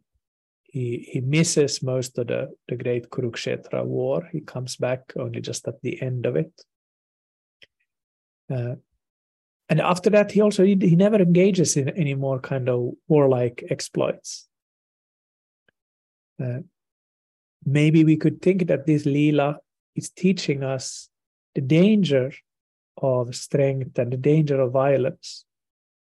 [0.62, 4.28] he he misses most of the the great Kurukshetra war.
[4.32, 6.52] He comes back only just at the end of it.
[8.50, 8.76] Uh,
[9.68, 13.64] and after that, he also he, he never engages in any more kind of warlike
[13.70, 14.46] exploits.
[16.42, 16.58] Uh,
[17.64, 19.56] maybe we could think that this Leela
[19.96, 21.08] is teaching us
[21.54, 22.32] the danger
[22.98, 25.44] of strength and the danger of violence.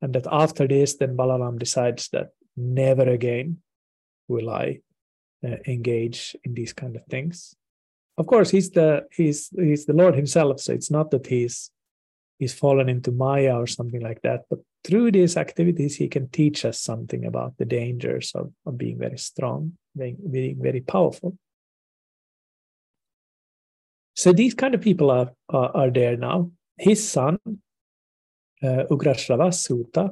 [0.01, 3.61] And that after this, then Balaram decides that never again
[4.27, 4.79] will I
[5.45, 7.55] uh, engage in these kind of things.
[8.17, 11.71] Of course, he's the he's he's the Lord himself, so it's not that he's
[12.43, 14.41] he's fallen into Maya or something like that.
[14.49, 18.97] But through these activities, he can teach us something about the dangers of, of being
[18.99, 21.37] very strong, being, being very powerful.
[24.15, 26.51] So these kind of people are, are, are there now.
[26.77, 27.39] His son,
[28.61, 30.11] uh, Ugrashrava Suta,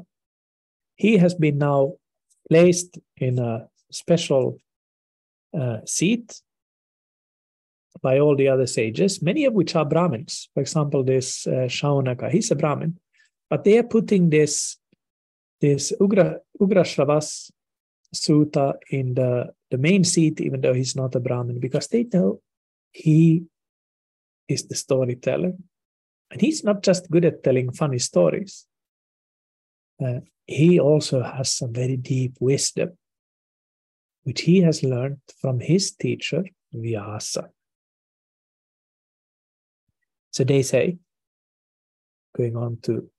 [0.96, 1.96] he has been now
[2.50, 4.58] placed in a special
[5.60, 6.42] uh, seat
[8.02, 10.50] by all the other sages, many of which are Brahmins.
[10.54, 12.98] For example, this uh, Shaunaka, he's a Brahmin,
[13.50, 14.78] but they are putting this
[15.60, 17.52] this Ugra Ugrashravas
[18.14, 22.42] Suta in the, the main seat, even though he's not a Brahmin, because they know
[22.92, 23.44] he
[24.48, 25.54] is the storyteller.
[26.32, 28.66] And he's not just good at telling funny stories.
[30.04, 32.98] Uh, he also has some very deep wisdom,
[34.24, 37.50] which he has learned from his teacher, Vyasa.
[40.32, 40.98] So they say,
[42.36, 43.10] going on to,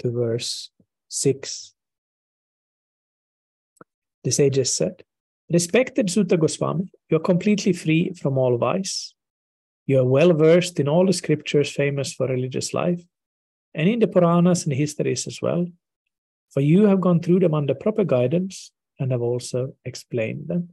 [0.00, 0.70] to verse
[1.08, 1.74] 6,
[4.24, 5.04] the sages said,
[5.52, 9.14] Respected Suta Goswami, you are completely free from all vice.
[9.86, 13.00] You are well versed in all the scriptures famous for religious life,
[13.72, 15.66] and in the Puranas and histories as well,
[16.50, 20.70] for you have gone through them under proper guidance and have also explained them.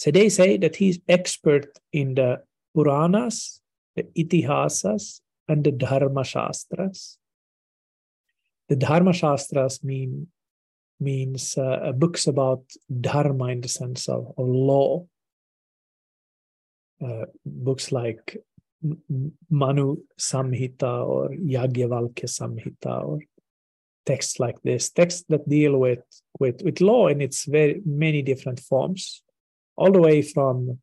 [0.00, 2.42] So they say that he's expert in the
[2.74, 3.60] Puranas,
[3.94, 7.18] the Itihasas, and the Dharma Shastras.
[8.70, 10.28] The Dharma Shastras mean
[11.00, 12.62] means uh, books about
[13.00, 15.06] dharma in the sense of, of law.
[17.04, 18.38] Uh, books like
[19.50, 23.18] Manu Samhita or Yagyavalkya Samhita or
[24.06, 26.04] texts like this, texts that deal with,
[26.38, 29.22] with, with law in its very many different forms,
[29.76, 30.78] all the way from,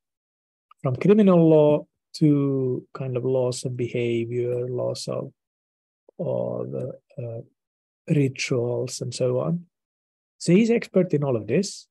[0.81, 1.85] from criminal law
[2.15, 5.31] to kind of laws of behavior, laws of,
[6.19, 7.41] of uh,
[8.07, 9.65] rituals, and so on.
[10.39, 11.87] So he's expert in all of this.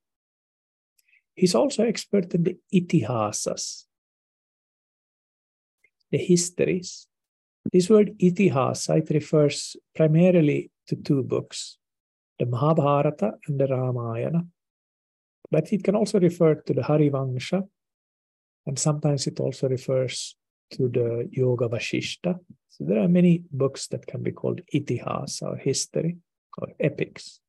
[1.35, 3.85] He's also expert in the itihasas,
[6.11, 7.07] the histories.
[7.73, 11.79] This word itihasa, it refers primarily to two books,
[12.39, 14.47] the Mahabharata and the Ramayana.
[15.51, 17.63] But it can also refer to the Harivangsha
[18.67, 20.37] And sometimes it also refers
[20.73, 22.39] to the Yoga Vashishta.
[22.69, 26.17] So there are many books that can be called itihas or history
[26.59, 27.41] or epics.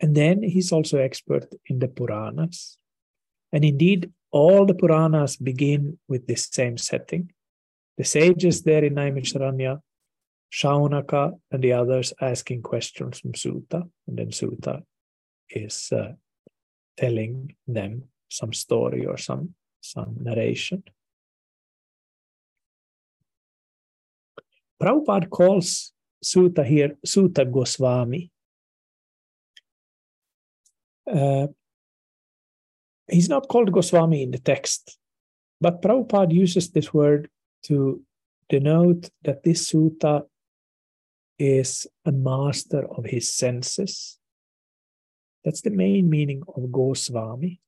[0.00, 2.76] And then he's also expert in the Puranas.
[3.52, 7.32] And indeed, all the Puranas begin with this same setting.
[7.96, 9.80] The sages there in Naimisharanya,
[10.52, 14.82] Shaunaka and the others asking questions from Suta, and then Suta
[15.48, 16.12] is uh,
[17.00, 20.82] telling them some story or some, some narration.
[24.80, 25.92] Prabhupada calls
[26.22, 28.30] Suta here Suta Goswami.
[31.10, 31.48] Uh,
[33.08, 34.98] he's not called Goswami in the text,
[35.60, 37.28] but Prabhupada uses this word
[37.64, 38.02] to
[38.48, 40.24] denote that this Suta
[41.38, 44.19] is a master of his senses.
[45.44, 47.60] That's the main meaning of Goswami.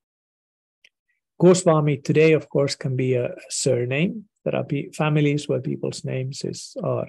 [1.41, 4.25] Goswami today, of course, can be a, surname.
[4.45, 7.09] There are families where people's names is are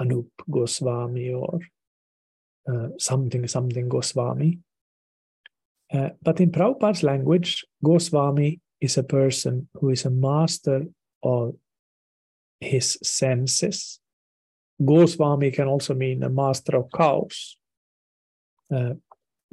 [0.00, 1.60] Anup Goswami or
[2.68, 4.58] uh, something something Goswami.
[5.92, 10.86] Uh, but in Prabhupada's language, Goswami is a person who is a master
[11.22, 11.54] of
[12.60, 14.00] his senses.
[14.84, 17.56] Goswami can also mean a master of cows.
[18.74, 18.94] Uh,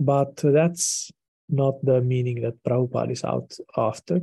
[0.02, 1.12] but that's
[1.48, 4.22] not the meaning that Prabhupada is out after.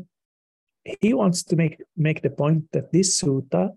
[1.01, 3.71] He wants to make, make the point that this suta,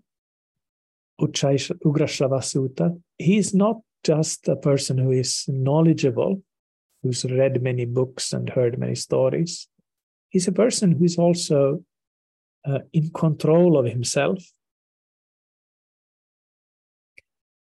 [1.20, 6.42] Ugrashrava Suta, he is not just a person who is knowledgeable,
[7.02, 9.68] who's read many books and heard many stories.
[10.30, 11.84] He's a person who is also
[12.64, 14.42] uh, in control of himself.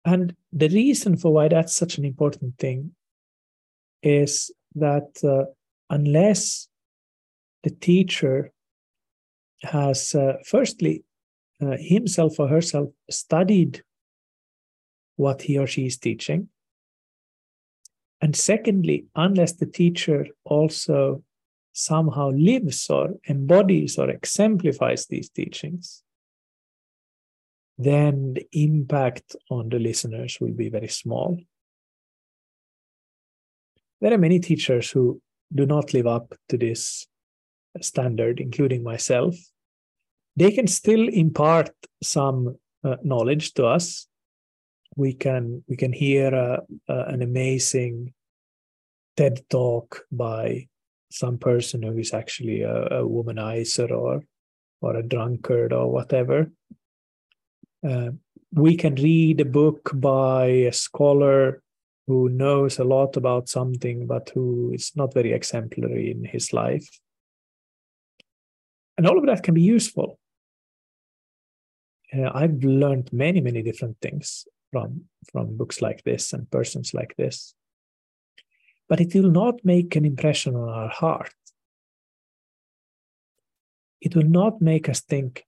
[0.05, 2.96] And the reason for why that's such an important thing
[4.07, 5.51] is that uh,
[5.91, 6.69] unless
[7.65, 8.53] the teacher
[9.63, 11.03] has, uh, firstly,
[11.61, 13.83] uh, himself or herself studied
[15.17, 16.49] what he or she is teaching,
[18.21, 21.25] and secondly, unless the teacher also
[21.73, 26.05] somehow lives or embodies or exemplifies these teachings,
[27.77, 31.39] then the impact on the listeners will be very small.
[34.01, 35.21] There are many teachers who
[35.55, 37.07] do not live up to this
[37.81, 39.35] standard, including myself.
[40.37, 41.71] They can still impart
[42.03, 44.07] some uh, knowledge to us.
[44.97, 48.15] We can we can hear uh, uh, an amazing
[49.17, 50.69] TED talk by
[51.11, 54.23] some person who is actually a, a womanizer or
[54.81, 56.51] or a drunkard or whatever.
[57.87, 58.11] Uh,
[58.53, 61.63] we can read a book by a scholar
[62.07, 66.89] who knows a lot about something but who is not very exemplary in his life.
[68.97, 70.19] And all of that can be useful.
[72.17, 75.03] Uh, I've learned many, many different things from,
[75.33, 77.55] from books like this and persons like this.
[78.89, 81.35] But it will not make an impression on our heart.
[84.01, 85.45] It will not make us think,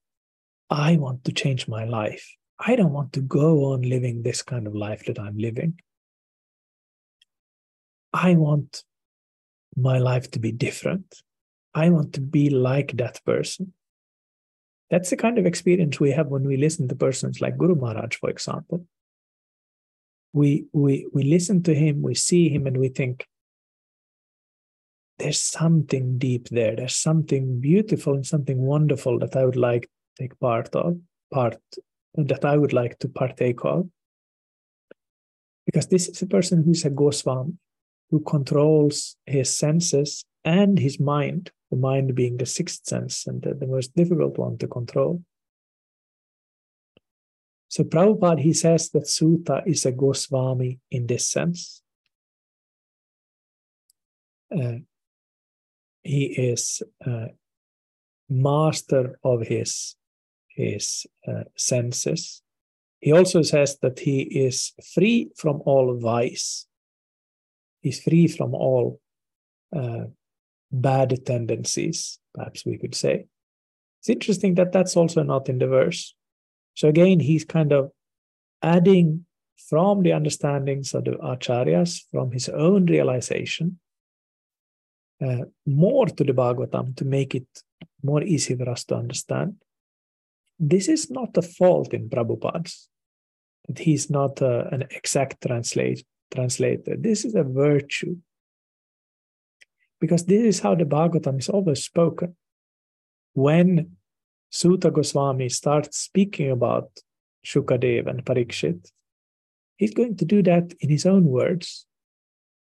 [0.69, 2.29] I want to change my life.
[2.59, 5.81] I don't want to go on living this kind of life that I'm living.
[8.13, 8.83] I want
[9.77, 11.23] my life to be different.
[11.75, 13.73] I want to be like that person.
[14.91, 18.17] That's the kind of experience we have when we listen to persons like Guru Maharaj,
[18.17, 18.87] for example.
[20.33, 23.27] We, we, we listen to him, we see him, and we think,
[25.19, 26.77] there's something deep there.
[26.77, 29.89] There's something beautiful and something wonderful that I would like to
[30.23, 30.99] take part of,
[31.33, 31.57] part
[32.15, 33.89] that I would like to partake of.
[35.67, 37.55] Because this is a person who's a Goswami,
[38.11, 43.55] who controls his senses and his mind, the mind being the sixth sense and the,
[43.55, 45.23] the most difficult one to control.
[47.69, 51.83] So Prabhupada, he says that Suta is a Goswami in this sense.
[54.51, 54.79] Uh,
[56.03, 57.27] he is a
[58.31, 59.97] master of his,
[60.49, 62.43] his uh, senses.
[63.01, 66.68] He also says that he is free from all vice
[67.81, 69.01] He's free from all
[69.75, 70.05] uh,
[70.71, 73.27] bad tendencies, perhaps we could say.
[74.01, 76.15] It's interesting that that's also not in the verse.
[76.75, 77.91] So again, he's kind of
[78.63, 79.27] adding
[79.69, 83.79] from the understandings of the acharyas, from his own realization,
[85.21, 87.49] uh, more to the Bhagavatam to make it
[88.03, 89.57] more easy for us to understand.
[90.59, 92.89] This is not a fault in Prabhupada's,
[93.77, 96.97] he's not uh, an exact translate, translator.
[96.97, 98.17] This is a virtue.
[100.01, 102.37] Because this is how the Bhagavatam is always spoken.
[103.35, 103.97] when
[104.51, 106.91] Suta Goswami starts speaking about
[107.45, 108.91] Shukadev and Parikshit,
[109.77, 111.87] he's going to do that in his own words.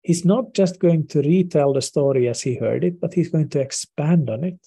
[0.02, 3.50] He's not just going to retell the story as he heard it, but he's going
[3.50, 4.60] to expand on it.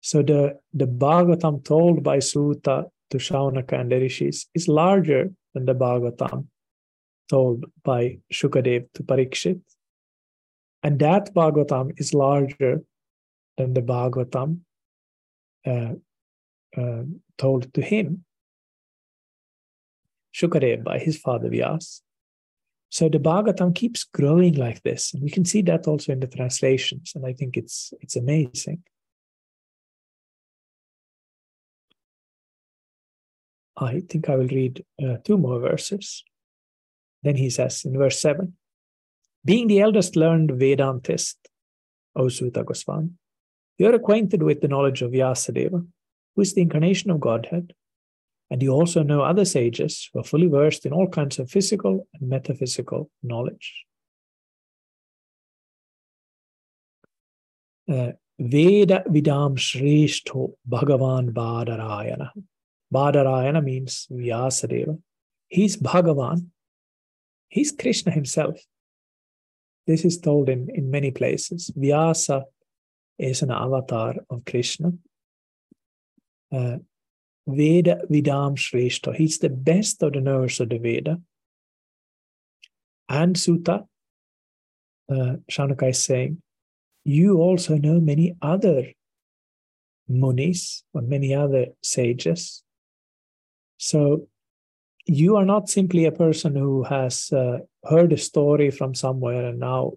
[0.00, 5.64] So the, the Bhagavatam told by Suta to Shaunaka and the Rishis is larger than
[5.64, 6.46] the Bhagavatam
[7.28, 9.60] told by Shukadev to Parikshit.
[10.82, 12.82] And that Bhagavatam is larger
[13.56, 14.60] than the Bhagavatam
[15.66, 15.94] uh,
[16.76, 17.02] uh,
[17.38, 18.24] told to him,
[20.34, 22.02] Shukadev by his father Vyas.
[22.90, 26.26] So the Bhagavatam keeps growing like this, and we can see that also in the
[26.26, 28.82] translations, and I think it's it's amazing.
[33.76, 36.24] I think I will read uh, two more verses.
[37.26, 38.52] Then he says in verse 7
[39.44, 41.34] Being the eldest learned Vedantist,
[42.14, 43.10] O Suta Goswami,
[43.78, 45.84] you are acquainted with the knowledge of Vyasadeva,
[46.34, 47.72] who is the incarnation of Godhead,
[48.48, 52.06] and you also know other sages who are fully versed in all kinds of physical
[52.14, 53.84] and metaphysical knowledge.
[57.90, 62.30] Uh, Veda Vidam Shrishto Bhagavan Badarayana.
[62.94, 64.96] Badarayana means Vyasadeva.
[65.48, 66.50] He's Bhagavan.
[67.48, 68.60] He's Krishna himself.
[69.86, 71.70] This is told in, in many places.
[71.74, 72.44] Vyasa
[73.18, 74.92] is an avatar of Krishna.
[76.52, 76.78] Uh,
[77.46, 79.14] Veda Vidam Shrestha.
[79.14, 81.20] He's the best of the knowers of the Veda.
[83.08, 83.84] And Suta,
[85.08, 86.42] uh, Shaunaka is saying,
[87.04, 88.92] you also know many other
[90.08, 92.64] munis or many other sages
[93.78, 94.28] so
[95.06, 99.60] you are not simply a person who has uh, heard a story from somewhere and
[99.60, 99.92] now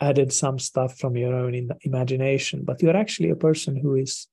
[0.00, 4.28] added some stuff from your own imagination, but you're actually a person who is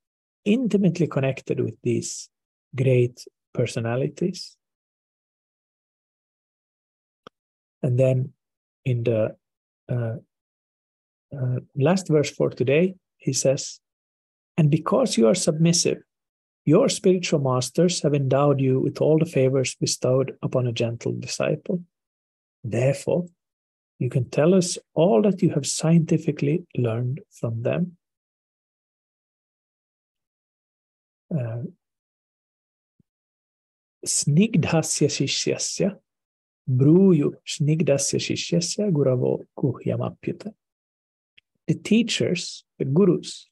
[0.45, 2.29] intimately connected with these
[2.75, 4.57] great personalities.
[7.81, 8.33] And then
[8.85, 9.35] in the
[9.89, 10.15] uh,
[11.35, 13.79] uh, last verse for today, he says,
[14.57, 15.99] And because you are submissive,
[16.67, 21.81] your spiritual masters have endowed you with all the favors bestowed upon a gentle disciple.
[22.61, 23.25] Therefore,
[23.99, 27.95] you can tell us all that you have scientifically learned from them.
[31.33, 31.63] Uh,
[34.05, 35.97] snigdhasya shishyasya
[36.69, 40.51] bruyu snigdhasya shishyasya guravo kuhyamapyuta.
[41.65, 43.47] The teachers, the gurus,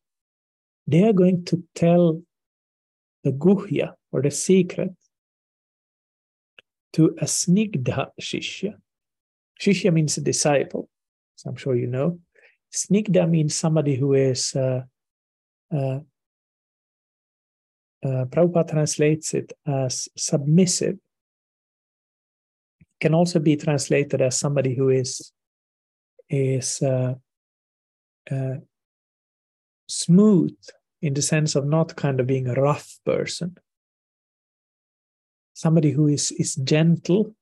[0.85, 2.21] they are going to tell
[3.25, 4.91] the guhya or the secret
[6.93, 8.75] to a snigdha shishya.
[9.59, 10.87] Shishya means a disciple,
[11.35, 12.19] so I'm sure you know.
[12.71, 14.83] Snigdha means somebody who is, uh,
[15.73, 15.99] uh,
[18.05, 20.97] uh, Prabhupada translates it as submissive.
[23.01, 25.31] Can also be translated as somebody who is
[26.29, 27.15] is uh,
[28.31, 28.55] uh,
[29.87, 30.55] smooth
[31.05, 33.55] in the sense of not kind of being a rough person.
[35.53, 37.35] Somebody who is is gentle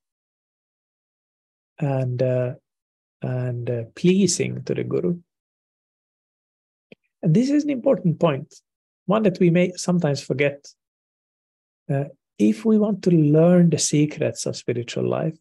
[1.78, 2.52] and uh,
[3.22, 5.18] and uh, pleasing to the guru.
[7.22, 8.54] And this is an important point
[9.06, 10.66] one that we may sometimes forget.
[11.90, 12.04] Uh,
[12.38, 15.36] if we want to learn the secrets of spiritual life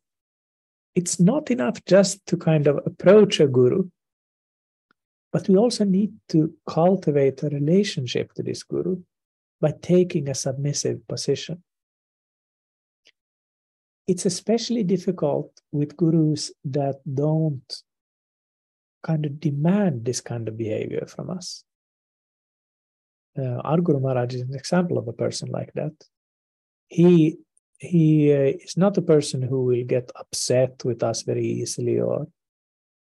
[0.96, 3.88] it's not enough just to kind of approach a guru
[5.34, 8.98] but we also need to cultivate a relationship to this guru
[9.60, 11.64] by taking a submissive position.
[14.08, 17.84] It's especially difficult with gurus that don't
[19.02, 21.64] kind of demand this kind of behavior from us.
[23.38, 25.94] Uh, our Guru Maharaj is an example of a person like that.
[26.88, 27.38] He
[27.80, 32.28] he uh, is not a person who will get upset with us very easily or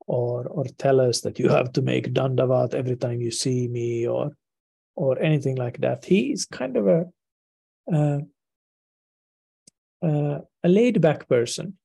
[0.08, 4.08] or or tell us that you have to make dandavat every time you see me
[4.08, 4.32] or
[4.96, 6.04] or anything like that.
[6.04, 7.04] He's kind of a
[7.92, 8.18] uh,
[10.02, 11.78] uh, a laid back person.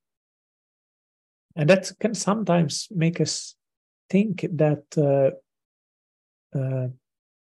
[1.55, 3.55] And that can sometimes make us
[4.09, 5.31] think that uh,
[6.57, 6.87] uh,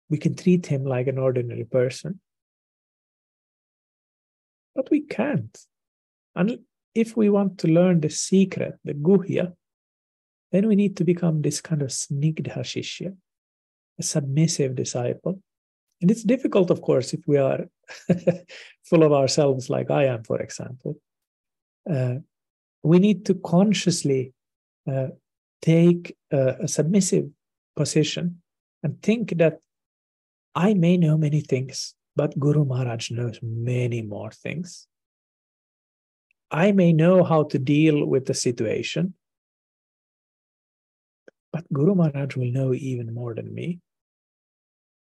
[0.09, 2.20] we can treat him like an ordinary person.
[4.74, 5.57] But we can't.
[6.35, 6.61] And
[6.95, 9.55] if we want to learn the secret the guhya
[10.53, 13.16] then we need to become this kind of snigdha shishya,
[13.98, 15.40] a submissive disciple.
[16.01, 17.66] And it's difficult, of course, if we are
[18.84, 20.96] full of ourselves, like I am, for example.
[21.90, 22.16] Uh,
[22.82, 24.32] we need to consciously
[24.90, 25.09] uh,
[25.61, 27.28] take a, a submissive
[27.76, 28.40] position
[28.82, 29.59] and think that
[30.55, 34.88] I may know many things, but Guru Maharaj knows many more things.
[36.51, 39.14] I may know how to deal with the situation,
[41.53, 43.80] but Guru Maharaj will know even more than me.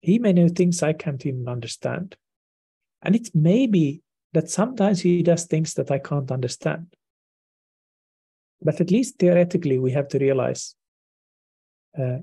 [0.02, 2.16] He may know things I can't even understand.
[3.02, 4.02] And it may be
[4.34, 6.94] that sometimes he does things that I can't understand.
[8.62, 10.76] But at least theoretically, we have to realize
[11.98, 12.20] uh,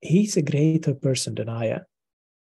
[0.00, 1.84] he's a greater person than I am.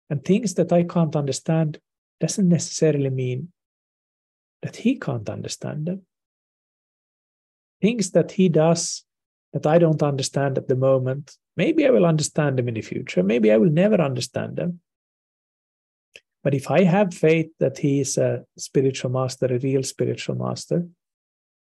[0.08, 1.78] And things that I can't understand
[2.20, 3.52] doesn't necessarily mean
[4.62, 6.02] that he can't understand them.
[7.80, 9.04] Things that he does
[9.52, 13.22] that I don't understand at the moment, maybe I will understand them in the future.
[13.22, 14.80] Maybe I will never understand them.
[16.42, 20.86] But if I have faith that he is a spiritual master, a real spiritual master,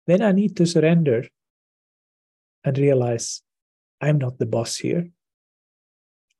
[0.06, 1.24] then I need to surrender
[2.64, 3.42] and realize
[4.00, 5.08] I'm not the boss here.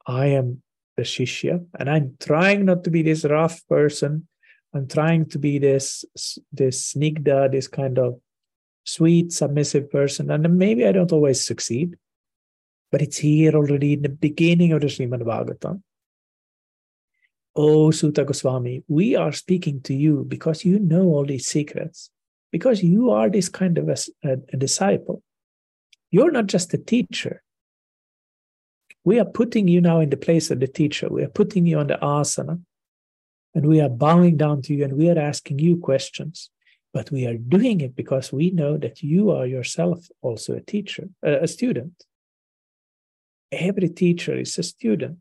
[0.07, 0.63] I am
[0.97, 4.29] the shishya, and I'm trying not to be this rough person.
[4.75, 6.05] I'm trying to be this
[6.53, 8.21] this snigdha, this kind of
[8.87, 10.31] sweet, submissive person.
[10.31, 11.97] And maybe I don't always succeed,
[12.91, 15.83] but it's here already in the beginning of the Srimad Bhagavatam.
[17.55, 22.11] Oh, Suta Goswami, we are speaking to you because you know all these secrets,
[22.53, 25.23] because you are this kind of a, a, a disciple.
[26.11, 27.43] You're not just a teacher.
[29.05, 31.09] We are putting you now in the place of the teacher.
[31.09, 32.61] We are putting you on the asana
[33.55, 36.51] and we are bowing down to you and we are asking you questions.
[36.97, 41.11] But we are doing it because we know that you are yourself also a teacher,
[41.23, 41.93] a student.
[43.53, 45.19] Every teacher is a student.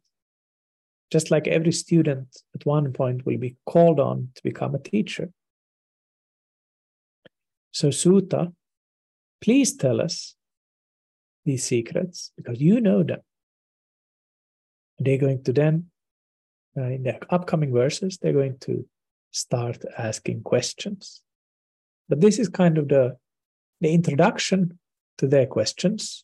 [1.11, 5.31] Just like every student at one point will be called on to become a teacher.
[7.73, 8.53] So, Suta,
[9.41, 10.37] please tell us
[11.43, 13.19] these secrets because you know them.
[14.97, 15.87] They're going to then,
[16.77, 18.87] uh, in the upcoming verses, they're going to
[19.31, 21.21] start asking questions.
[22.09, 23.17] But this is kind of the,
[23.81, 24.79] the introduction
[25.17, 26.23] to their questions.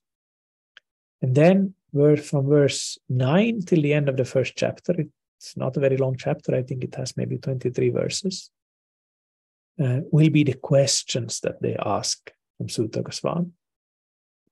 [1.21, 4.95] And then from verse 9 till the end of the first chapter,
[5.37, 8.49] it's not a very long chapter, I think it has maybe 23 verses,
[9.83, 13.51] uh, will be the questions that they ask from Suta Goswami.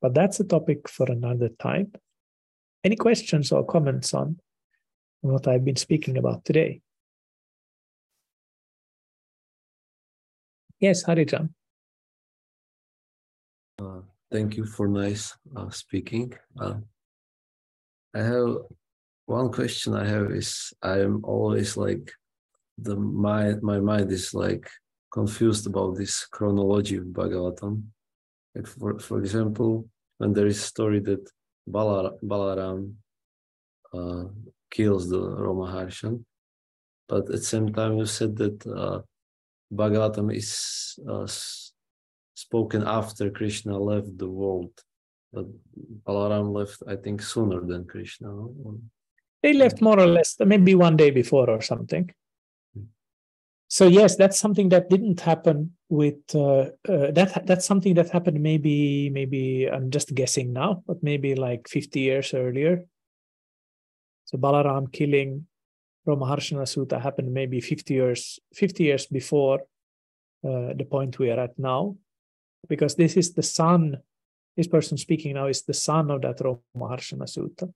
[0.02, 1.94] But that's a topic for another time.
[2.84, 4.40] Any questions or comments on
[5.22, 6.82] what I've been speaking about today?
[10.80, 11.50] Yes, Harijan.
[13.82, 14.02] Uh,
[14.32, 16.34] thank you for nice uh, speaking.
[16.60, 16.76] Uh,
[18.14, 18.58] I have
[19.26, 19.96] one question.
[19.96, 22.12] I have is I'm always like
[22.78, 24.70] the my my mind is like
[25.12, 27.84] confused about this chronology of Bhagavatam.
[28.56, 31.30] Like for for example, when there is a story that
[31.70, 32.96] Balar, Balaram
[33.94, 34.26] uh,
[34.72, 36.24] kills the Romaharshan.
[37.08, 39.02] But at the same time, you said that uh,
[39.74, 41.28] Bhagavatam is uh,
[42.34, 44.72] spoken after Krishna left the world.
[45.32, 45.46] But
[46.06, 48.30] Balaram left, I think, sooner than Krishna.
[49.44, 52.10] They left more or less, maybe one day before or something.
[52.74, 52.86] Hmm.
[53.68, 57.44] So yes, that's something that didn't happen with uh, uh, that.
[57.46, 62.34] That's something that happened maybe, maybe I'm just guessing now, but maybe like 50 years
[62.34, 62.86] earlier.
[64.26, 65.46] So Balaram killing
[66.10, 69.62] Romaharshana Suta happened maybe 50 years, 50 years before
[70.44, 71.96] uh, the point we are at now,
[72.68, 73.98] because this is the son.
[74.58, 77.70] This person speaking now is the son of that Romaharshana Suta.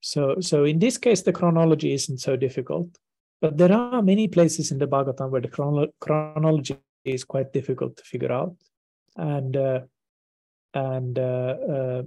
[0.00, 2.88] So, so in this case, the chronology isn't so difficult.
[3.40, 7.96] But there are many places in the Bhagavatam where the chrono- chronology is quite difficult
[7.98, 8.56] to figure out,
[9.16, 9.80] and uh,
[10.72, 12.02] and uh, uh,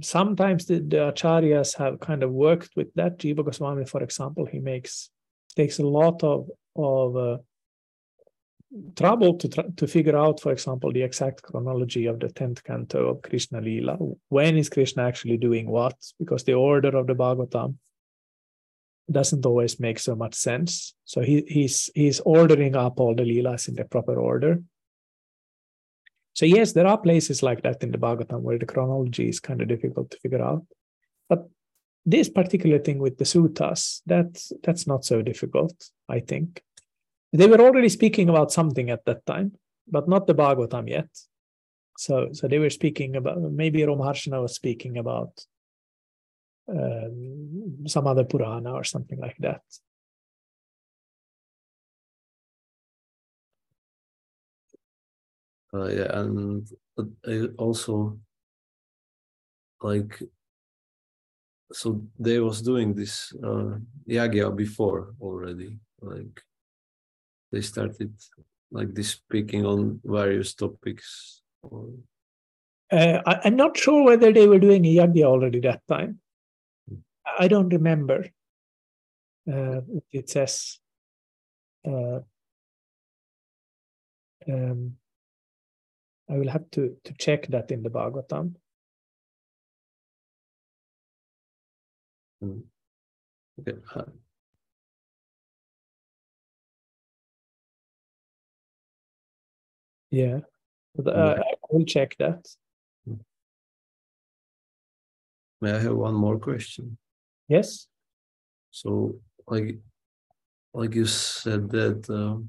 [0.00, 3.18] sometimes the, the, acharyas have kind of worked with that.
[3.18, 5.10] Jiva Goswami, for example, he makes
[5.56, 7.38] takes a lot of of uh,
[8.96, 13.08] trouble to tr- to figure out, for example, the exact chronology of the tenth canto
[13.08, 13.98] of Krishna Lila.
[14.28, 15.96] When is Krishna actually doing what?
[16.18, 17.76] Because the order of the Bhagavatam
[19.10, 20.94] doesn't always make so much sense.
[21.04, 24.62] So he, he's he's ordering up all the leelas in the proper order.
[26.34, 29.60] So yes, there are places like that in the Bhagavatam where the chronology is kind
[29.60, 30.64] of difficult to figure out.
[31.28, 31.48] But
[32.06, 35.74] this particular thing with the sutas, that's that's not so difficult,
[36.08, 36.62] I think.
[37.32, 39.52] They were already speaking about something at that time,
[39.86, 41.08] but not the Bhagavatam yet.
[41.98, 45.44] So so they were speaking about maybe Romaharshana was speaking about
[46.68, 49.62] um, some other Purana or something like that.
[55.74, 56.68] Uh, yeah, and
[57.26, 58.18] I also
[59.80, 60.22] like
[61.72, 65.78] so they was doing this uh, yagya before already.
[66.00, 66.42] Like
[67.50, 68.12] they started
[68.70, 71.42] like this speaking on various topics.
[71.62, 71.88] Or...
[72.90, 76.20] Uh, I, am not sure whether they were doing yagya already that time.
[77.38, 78.26] I don't remember.
[79.50, 79.80] Uh,
[80.12, 80.78] it says
[81.86, 82.20] uh,
[84.48, 84.96] um,
[86.32, 88.54] I will have to, to check that in the Bhagavatam.
[92.42, 92.62] Mm.
[93.60, 93.78] Okay.
[100.10, 100.40] Yeah,
[100.96, 102.46] but, uh, I will check that.
[103.06, 103.20] Mm.
[105.60, 106.96] May I have one more question?
[107.48, 107.88] Yes.
[108.70, 109.16] So,
[109.46, 109.78] like,
[110.72, 112.48] like you said that um,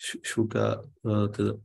[0.00, 1.60] Shuka, uh, the,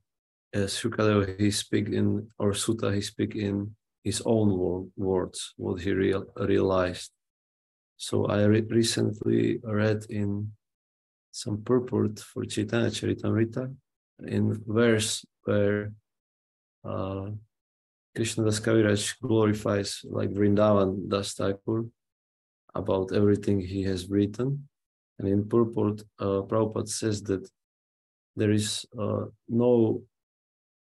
[0.53, 5.91] as Shukadeva, he speak in, or Suta, he speak in his own words, what he
[5.91, 7.11] real, realized.
[7.97, 10.51] So I re recently read in
[11.31, 13.73] some purport for Chaitanya Charitamrita
[14.27, 15.91] in verse where
[16.83, 17.29] uh,
[18.15, 21.85] Krishna Das Kaviraj glorifies like Vrindavan Das Thakur
[22.75, 24.67] about everything he has written.
[25.17, 27.49] And in purport, uh, Prabhupada says that
[28.35, 30.03] there is uh, no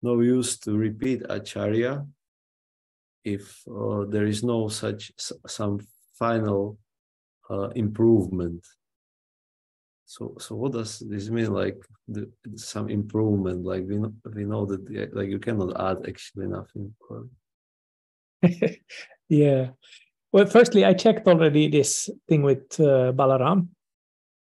[0.01, 2.05] no use to repeat acharya
[3.23, 5.11] if uh, there is no such
[5.47, 5.79] some
[6.13, 6.77] final
[7.49, 8.65] uh, improvement
[10.05, 11.77] so so what does this mean like
[12.07, 16.47] the, some improvement like we know, we know that the, like you cannot add actually
[16.47, 16.93] nothing
[19.29, 19.69] yeah
[20.31, 23.69] well firstly i checked already this thing with uh, balaram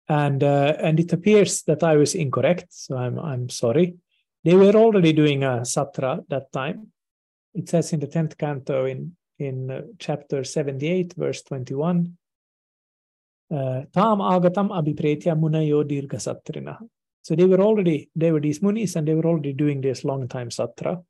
[0.09, 2.67] and uh, and it appears that I was incorrect.
[2.71, 3.97] So I'm I'm sorry.
[4.45, 6.89] They were already doing a satra that time.
[7.55, 12.19] It says in the tenth canto in in uh, chapter seventy eight, verse twenty one.
[13.51, 15.83] Uh, Tam agatam abhipretya munayo
[16.21, 16.79] satrina.
[17.23, 20.29] So they were already they were these munis and they were already doing this long
[20.29, 21.03] time satra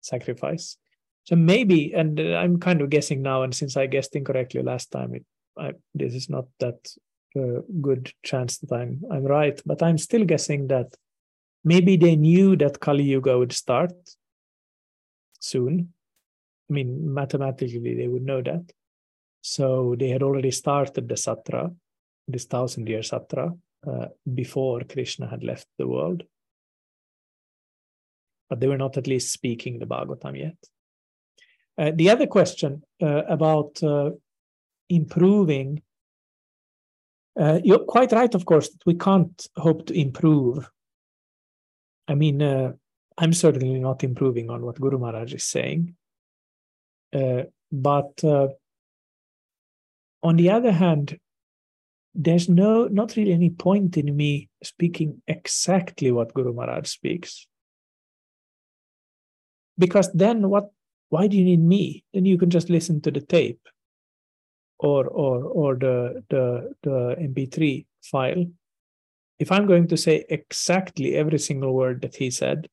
[0.00, 0.76] sacrifice.
[1.24, 4.90] So maybe, and uh, I'm kind of guessing now, and since I guessed incorrectly last
[4.90, 5.24] time, it
[5.58, 6.88] I, this is not that
[7.36, 10.94] a good chance that I'm I'm right, but I'm still guessing that
[11.64, 13.92] maybe they knew that Kali Yuga would start
[15.40, 15.92] soon.
[16.70, 18.72] I mean, mathematically they would know that.
[19.40, 21.74] So they had already started the Satra,
[22.26, 23.56] this thousand year Satra,
[23.86, 26.24] uh, before Krishna had left the world.
[28.50, 30.56] But they were not at least speaking the Bhagavatam yet.
[31.78, 34.10] Uh, the other question uh, about uh,
[34.88, 35.82] improving
[37.38, 40.68] uh, you're quite right, of course, that we can't hope to improve.
[42.08, 42.72] I mean, uh,
[43.18, 45.94] I'm certainly not improving on what Guru Maharaj is saying.
[47.14, 48.48] Uh, but uh,
[50.22, 51.18] on the other hand,
[52.14, 57.46] there's no not really any point in me speaking exactly what Guru Maharaj speaks.
[59.78, 60.70] Because then what
[61.10, 62.04] why do you need me?
[62.12, 63.60] Then you can just listen to the tape
[64.78, 68.44] or or or the the the mp3 file
[69.38, 72.68] if i'm going to say exactly every single word that he said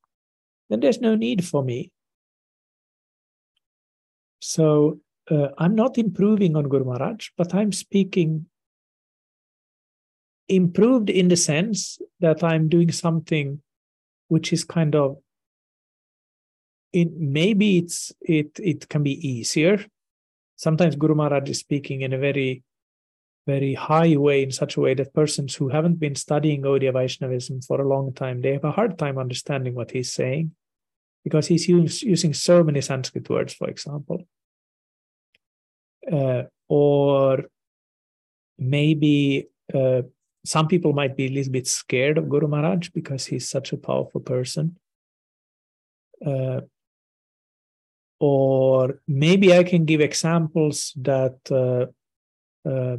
[0.70, 1.92] then there's no need for me.
[4.40, 5.00] So
[5.30, 8.46] uh, i'm not improving on guru maharaj but i'm speaking
[10.48, 13.62] improved in the sense that i'm doing something
[14.28, 15.18] which is kind of
[16.96, 19.86] it maybe it's it it can be easier.
[20.56, 22.64] Sometimes Guru Maharaj is speaking in a very,
[23.46, 27.62] very high way, in such a way that persons who haven't been studying Gaudiya Vaishnavism
[27.62, 30.52] for a long time, they have a hard time understanding what he's saying
[31.24, 34.28] because he's use, using so many Sanskrit words, for example.
[36.12, 37.46] Uh, or
[38.58, 40.04] maybe uh,
[40.46, 43.78] some people might be a little bit scared of Guru Maharaj because he's such a
[43.78, 44.78] powerful person.
[46.26, 46.62] Uh,
[48.20, 51.88] or maybe I can give examples that uh,
[52.70, 52.98] uh,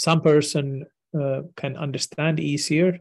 [0.00, 0.86] some person
[1.20, 2.98] uh, can understand easier,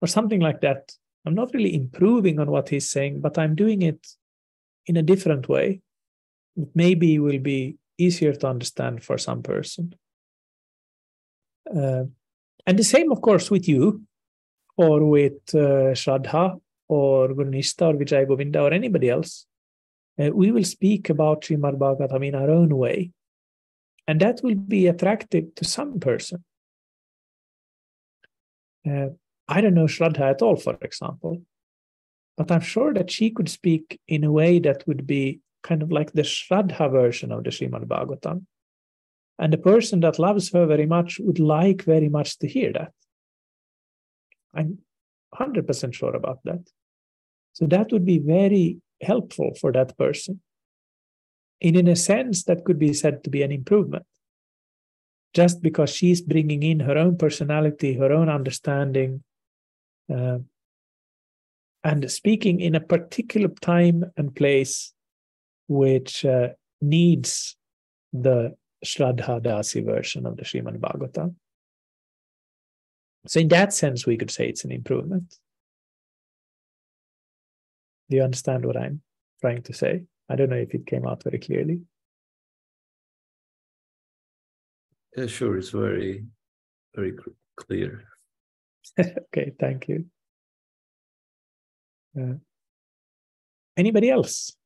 [0.00, 0.92] or something like that.
[1.26, 4.06] I'm not really improving on what he's saying, but I'm doing it
[4.86, 5.80] in a different way.
[6.56, 9.94] It maybe will be easier to understand for some person.
[11.74, 12.04] Uh,
[12.66, 14.02] and the same, of course, with you,
[14.76, 19.46] or with uh, Shraddha, or Gurnista, or Vijay Govinda, or anybody else
[20.18, 23.10] uh, we will speak about Srimad Bhagavatam in our own way.
[24.06, 26.44] And that will be attractive to some person.
[28.86, 29.08] Uh,
[29.48, 31.42] I don't know Shraddha at all, for example,
[32.36, 35.90] but I'm sure that she could speak in a way that would be kind of
[35.90, 38.44] like the Shraddha version of the Srimad Bhagavatam.
[39.38, 42.92] And the person that loves her very much would like very much to hear that.
[44.54, 44.78] I'm
[45.34, 46.68] 100% sure about that.
[47.54, 50.40] So that would be very helpful for that person.
[51.64, 54.04] And in a sense, that could be said to be an improvement.
[55.32, 59.24] Just because she's bringing in her own personality, her own understanding,
[60.14, 60.38] uh,
[61.82, 64.92] and speaking in a particular time and place
[65.66, 66.48] which uh,
[66.82, 67.56] needs
[68.12, 68.54] the
[68.84, 71.34] Shraddha Dasi version of the Srimad Bhagavatam.
[73.26, 75.38] So, in that sense, we could say it's an improvement.
[78.10, 79.00] Do you understand what I'm
[79.40, 80.02] trying to say?
[80.28, 81.82] I don't know if it came out very clearly.
[85.16, 85.58] Yeah, sure.
[85.58, 86.24] It's very,
[86.94, 87.12] very
[87.56, 88.04] clear.
[89.00, 90.06] okay, thank you.
[92.18, 92.34] Uh,
[93.76, 94.56] anybody else?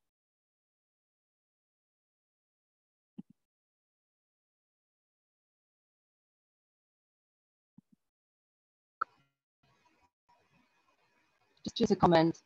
[11.65, 12.39] Just, just a comment.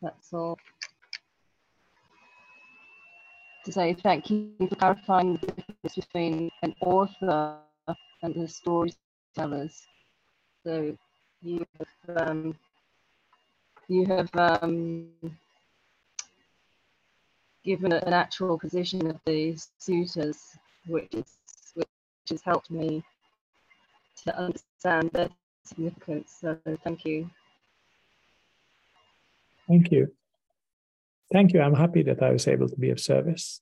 [0.00, 0.58] That's all.
[3.68, 7.58] To say thank you for clarifying the difference between an author
[8.22, 9.86] and the storytellers.
[10.64, 10.96] So
[11.42, 12.56] you have um,
[13.88, 15.10] you have um,
[17.62, 20.56] given an actual position of the sutas,
[20.86, 21.36] which is
[21.74, 21.88] which
[22.30, 23.04] has helped me
[24.24, 25.28] to understand their
[25.64, 26.38] significance.
[26.40, 27.28] So thank you.
[29.66, 30.10] Thank you.
[31.32, 31.60] Thank you.
[31.60, 33.60] I'm happy that I was able to be of service.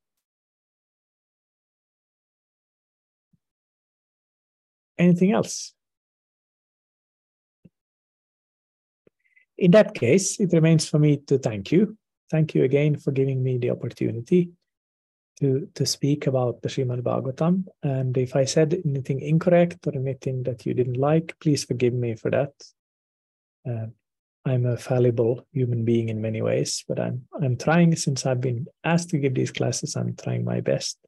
[4.99, 5.75] Anything else?
[9.59, 11.97] in that case, it remains for me to thank you.
[12.31, 14.51] Thank you again for giving me the opportunity
[15.41, 17.65] to, to speak about the Srimad Bhagavatam.
[17.83, 22.17] And if I said anything incorrect or anything that you didn't like, please forgive me
[22.17, 22.53] for that.
[23.69, 23.87] Uh,
[24.47, 28.67] I'm a fallible human being in many ways, but I'm I'm trying since I've been
[28.85, 30.99] asked to give these classes, I'm trying my best.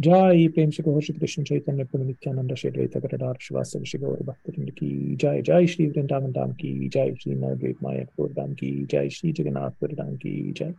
[0.00, 4.50] जय प्रेम से कहो कृष्ण चैतन्य पुण्य नित्यानंद, श्री द्वैत गदार श्रीवास्तव ऋषि गौर भक्त
[4.50, 9.32] की जय जय श्री वृंदावन धाम की जय श्री नवद्वीप मायापुर धाम की जय श्री
[9.32, 10.74] जगन्नाथपुर धाम की जय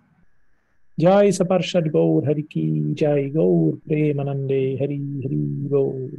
[1.00, 6.12] जय सपर्षद गौर हरि की जय। गौर प्रेम नंदे हरि हरि गौर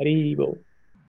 [0.00, 0.56] हरि बोल।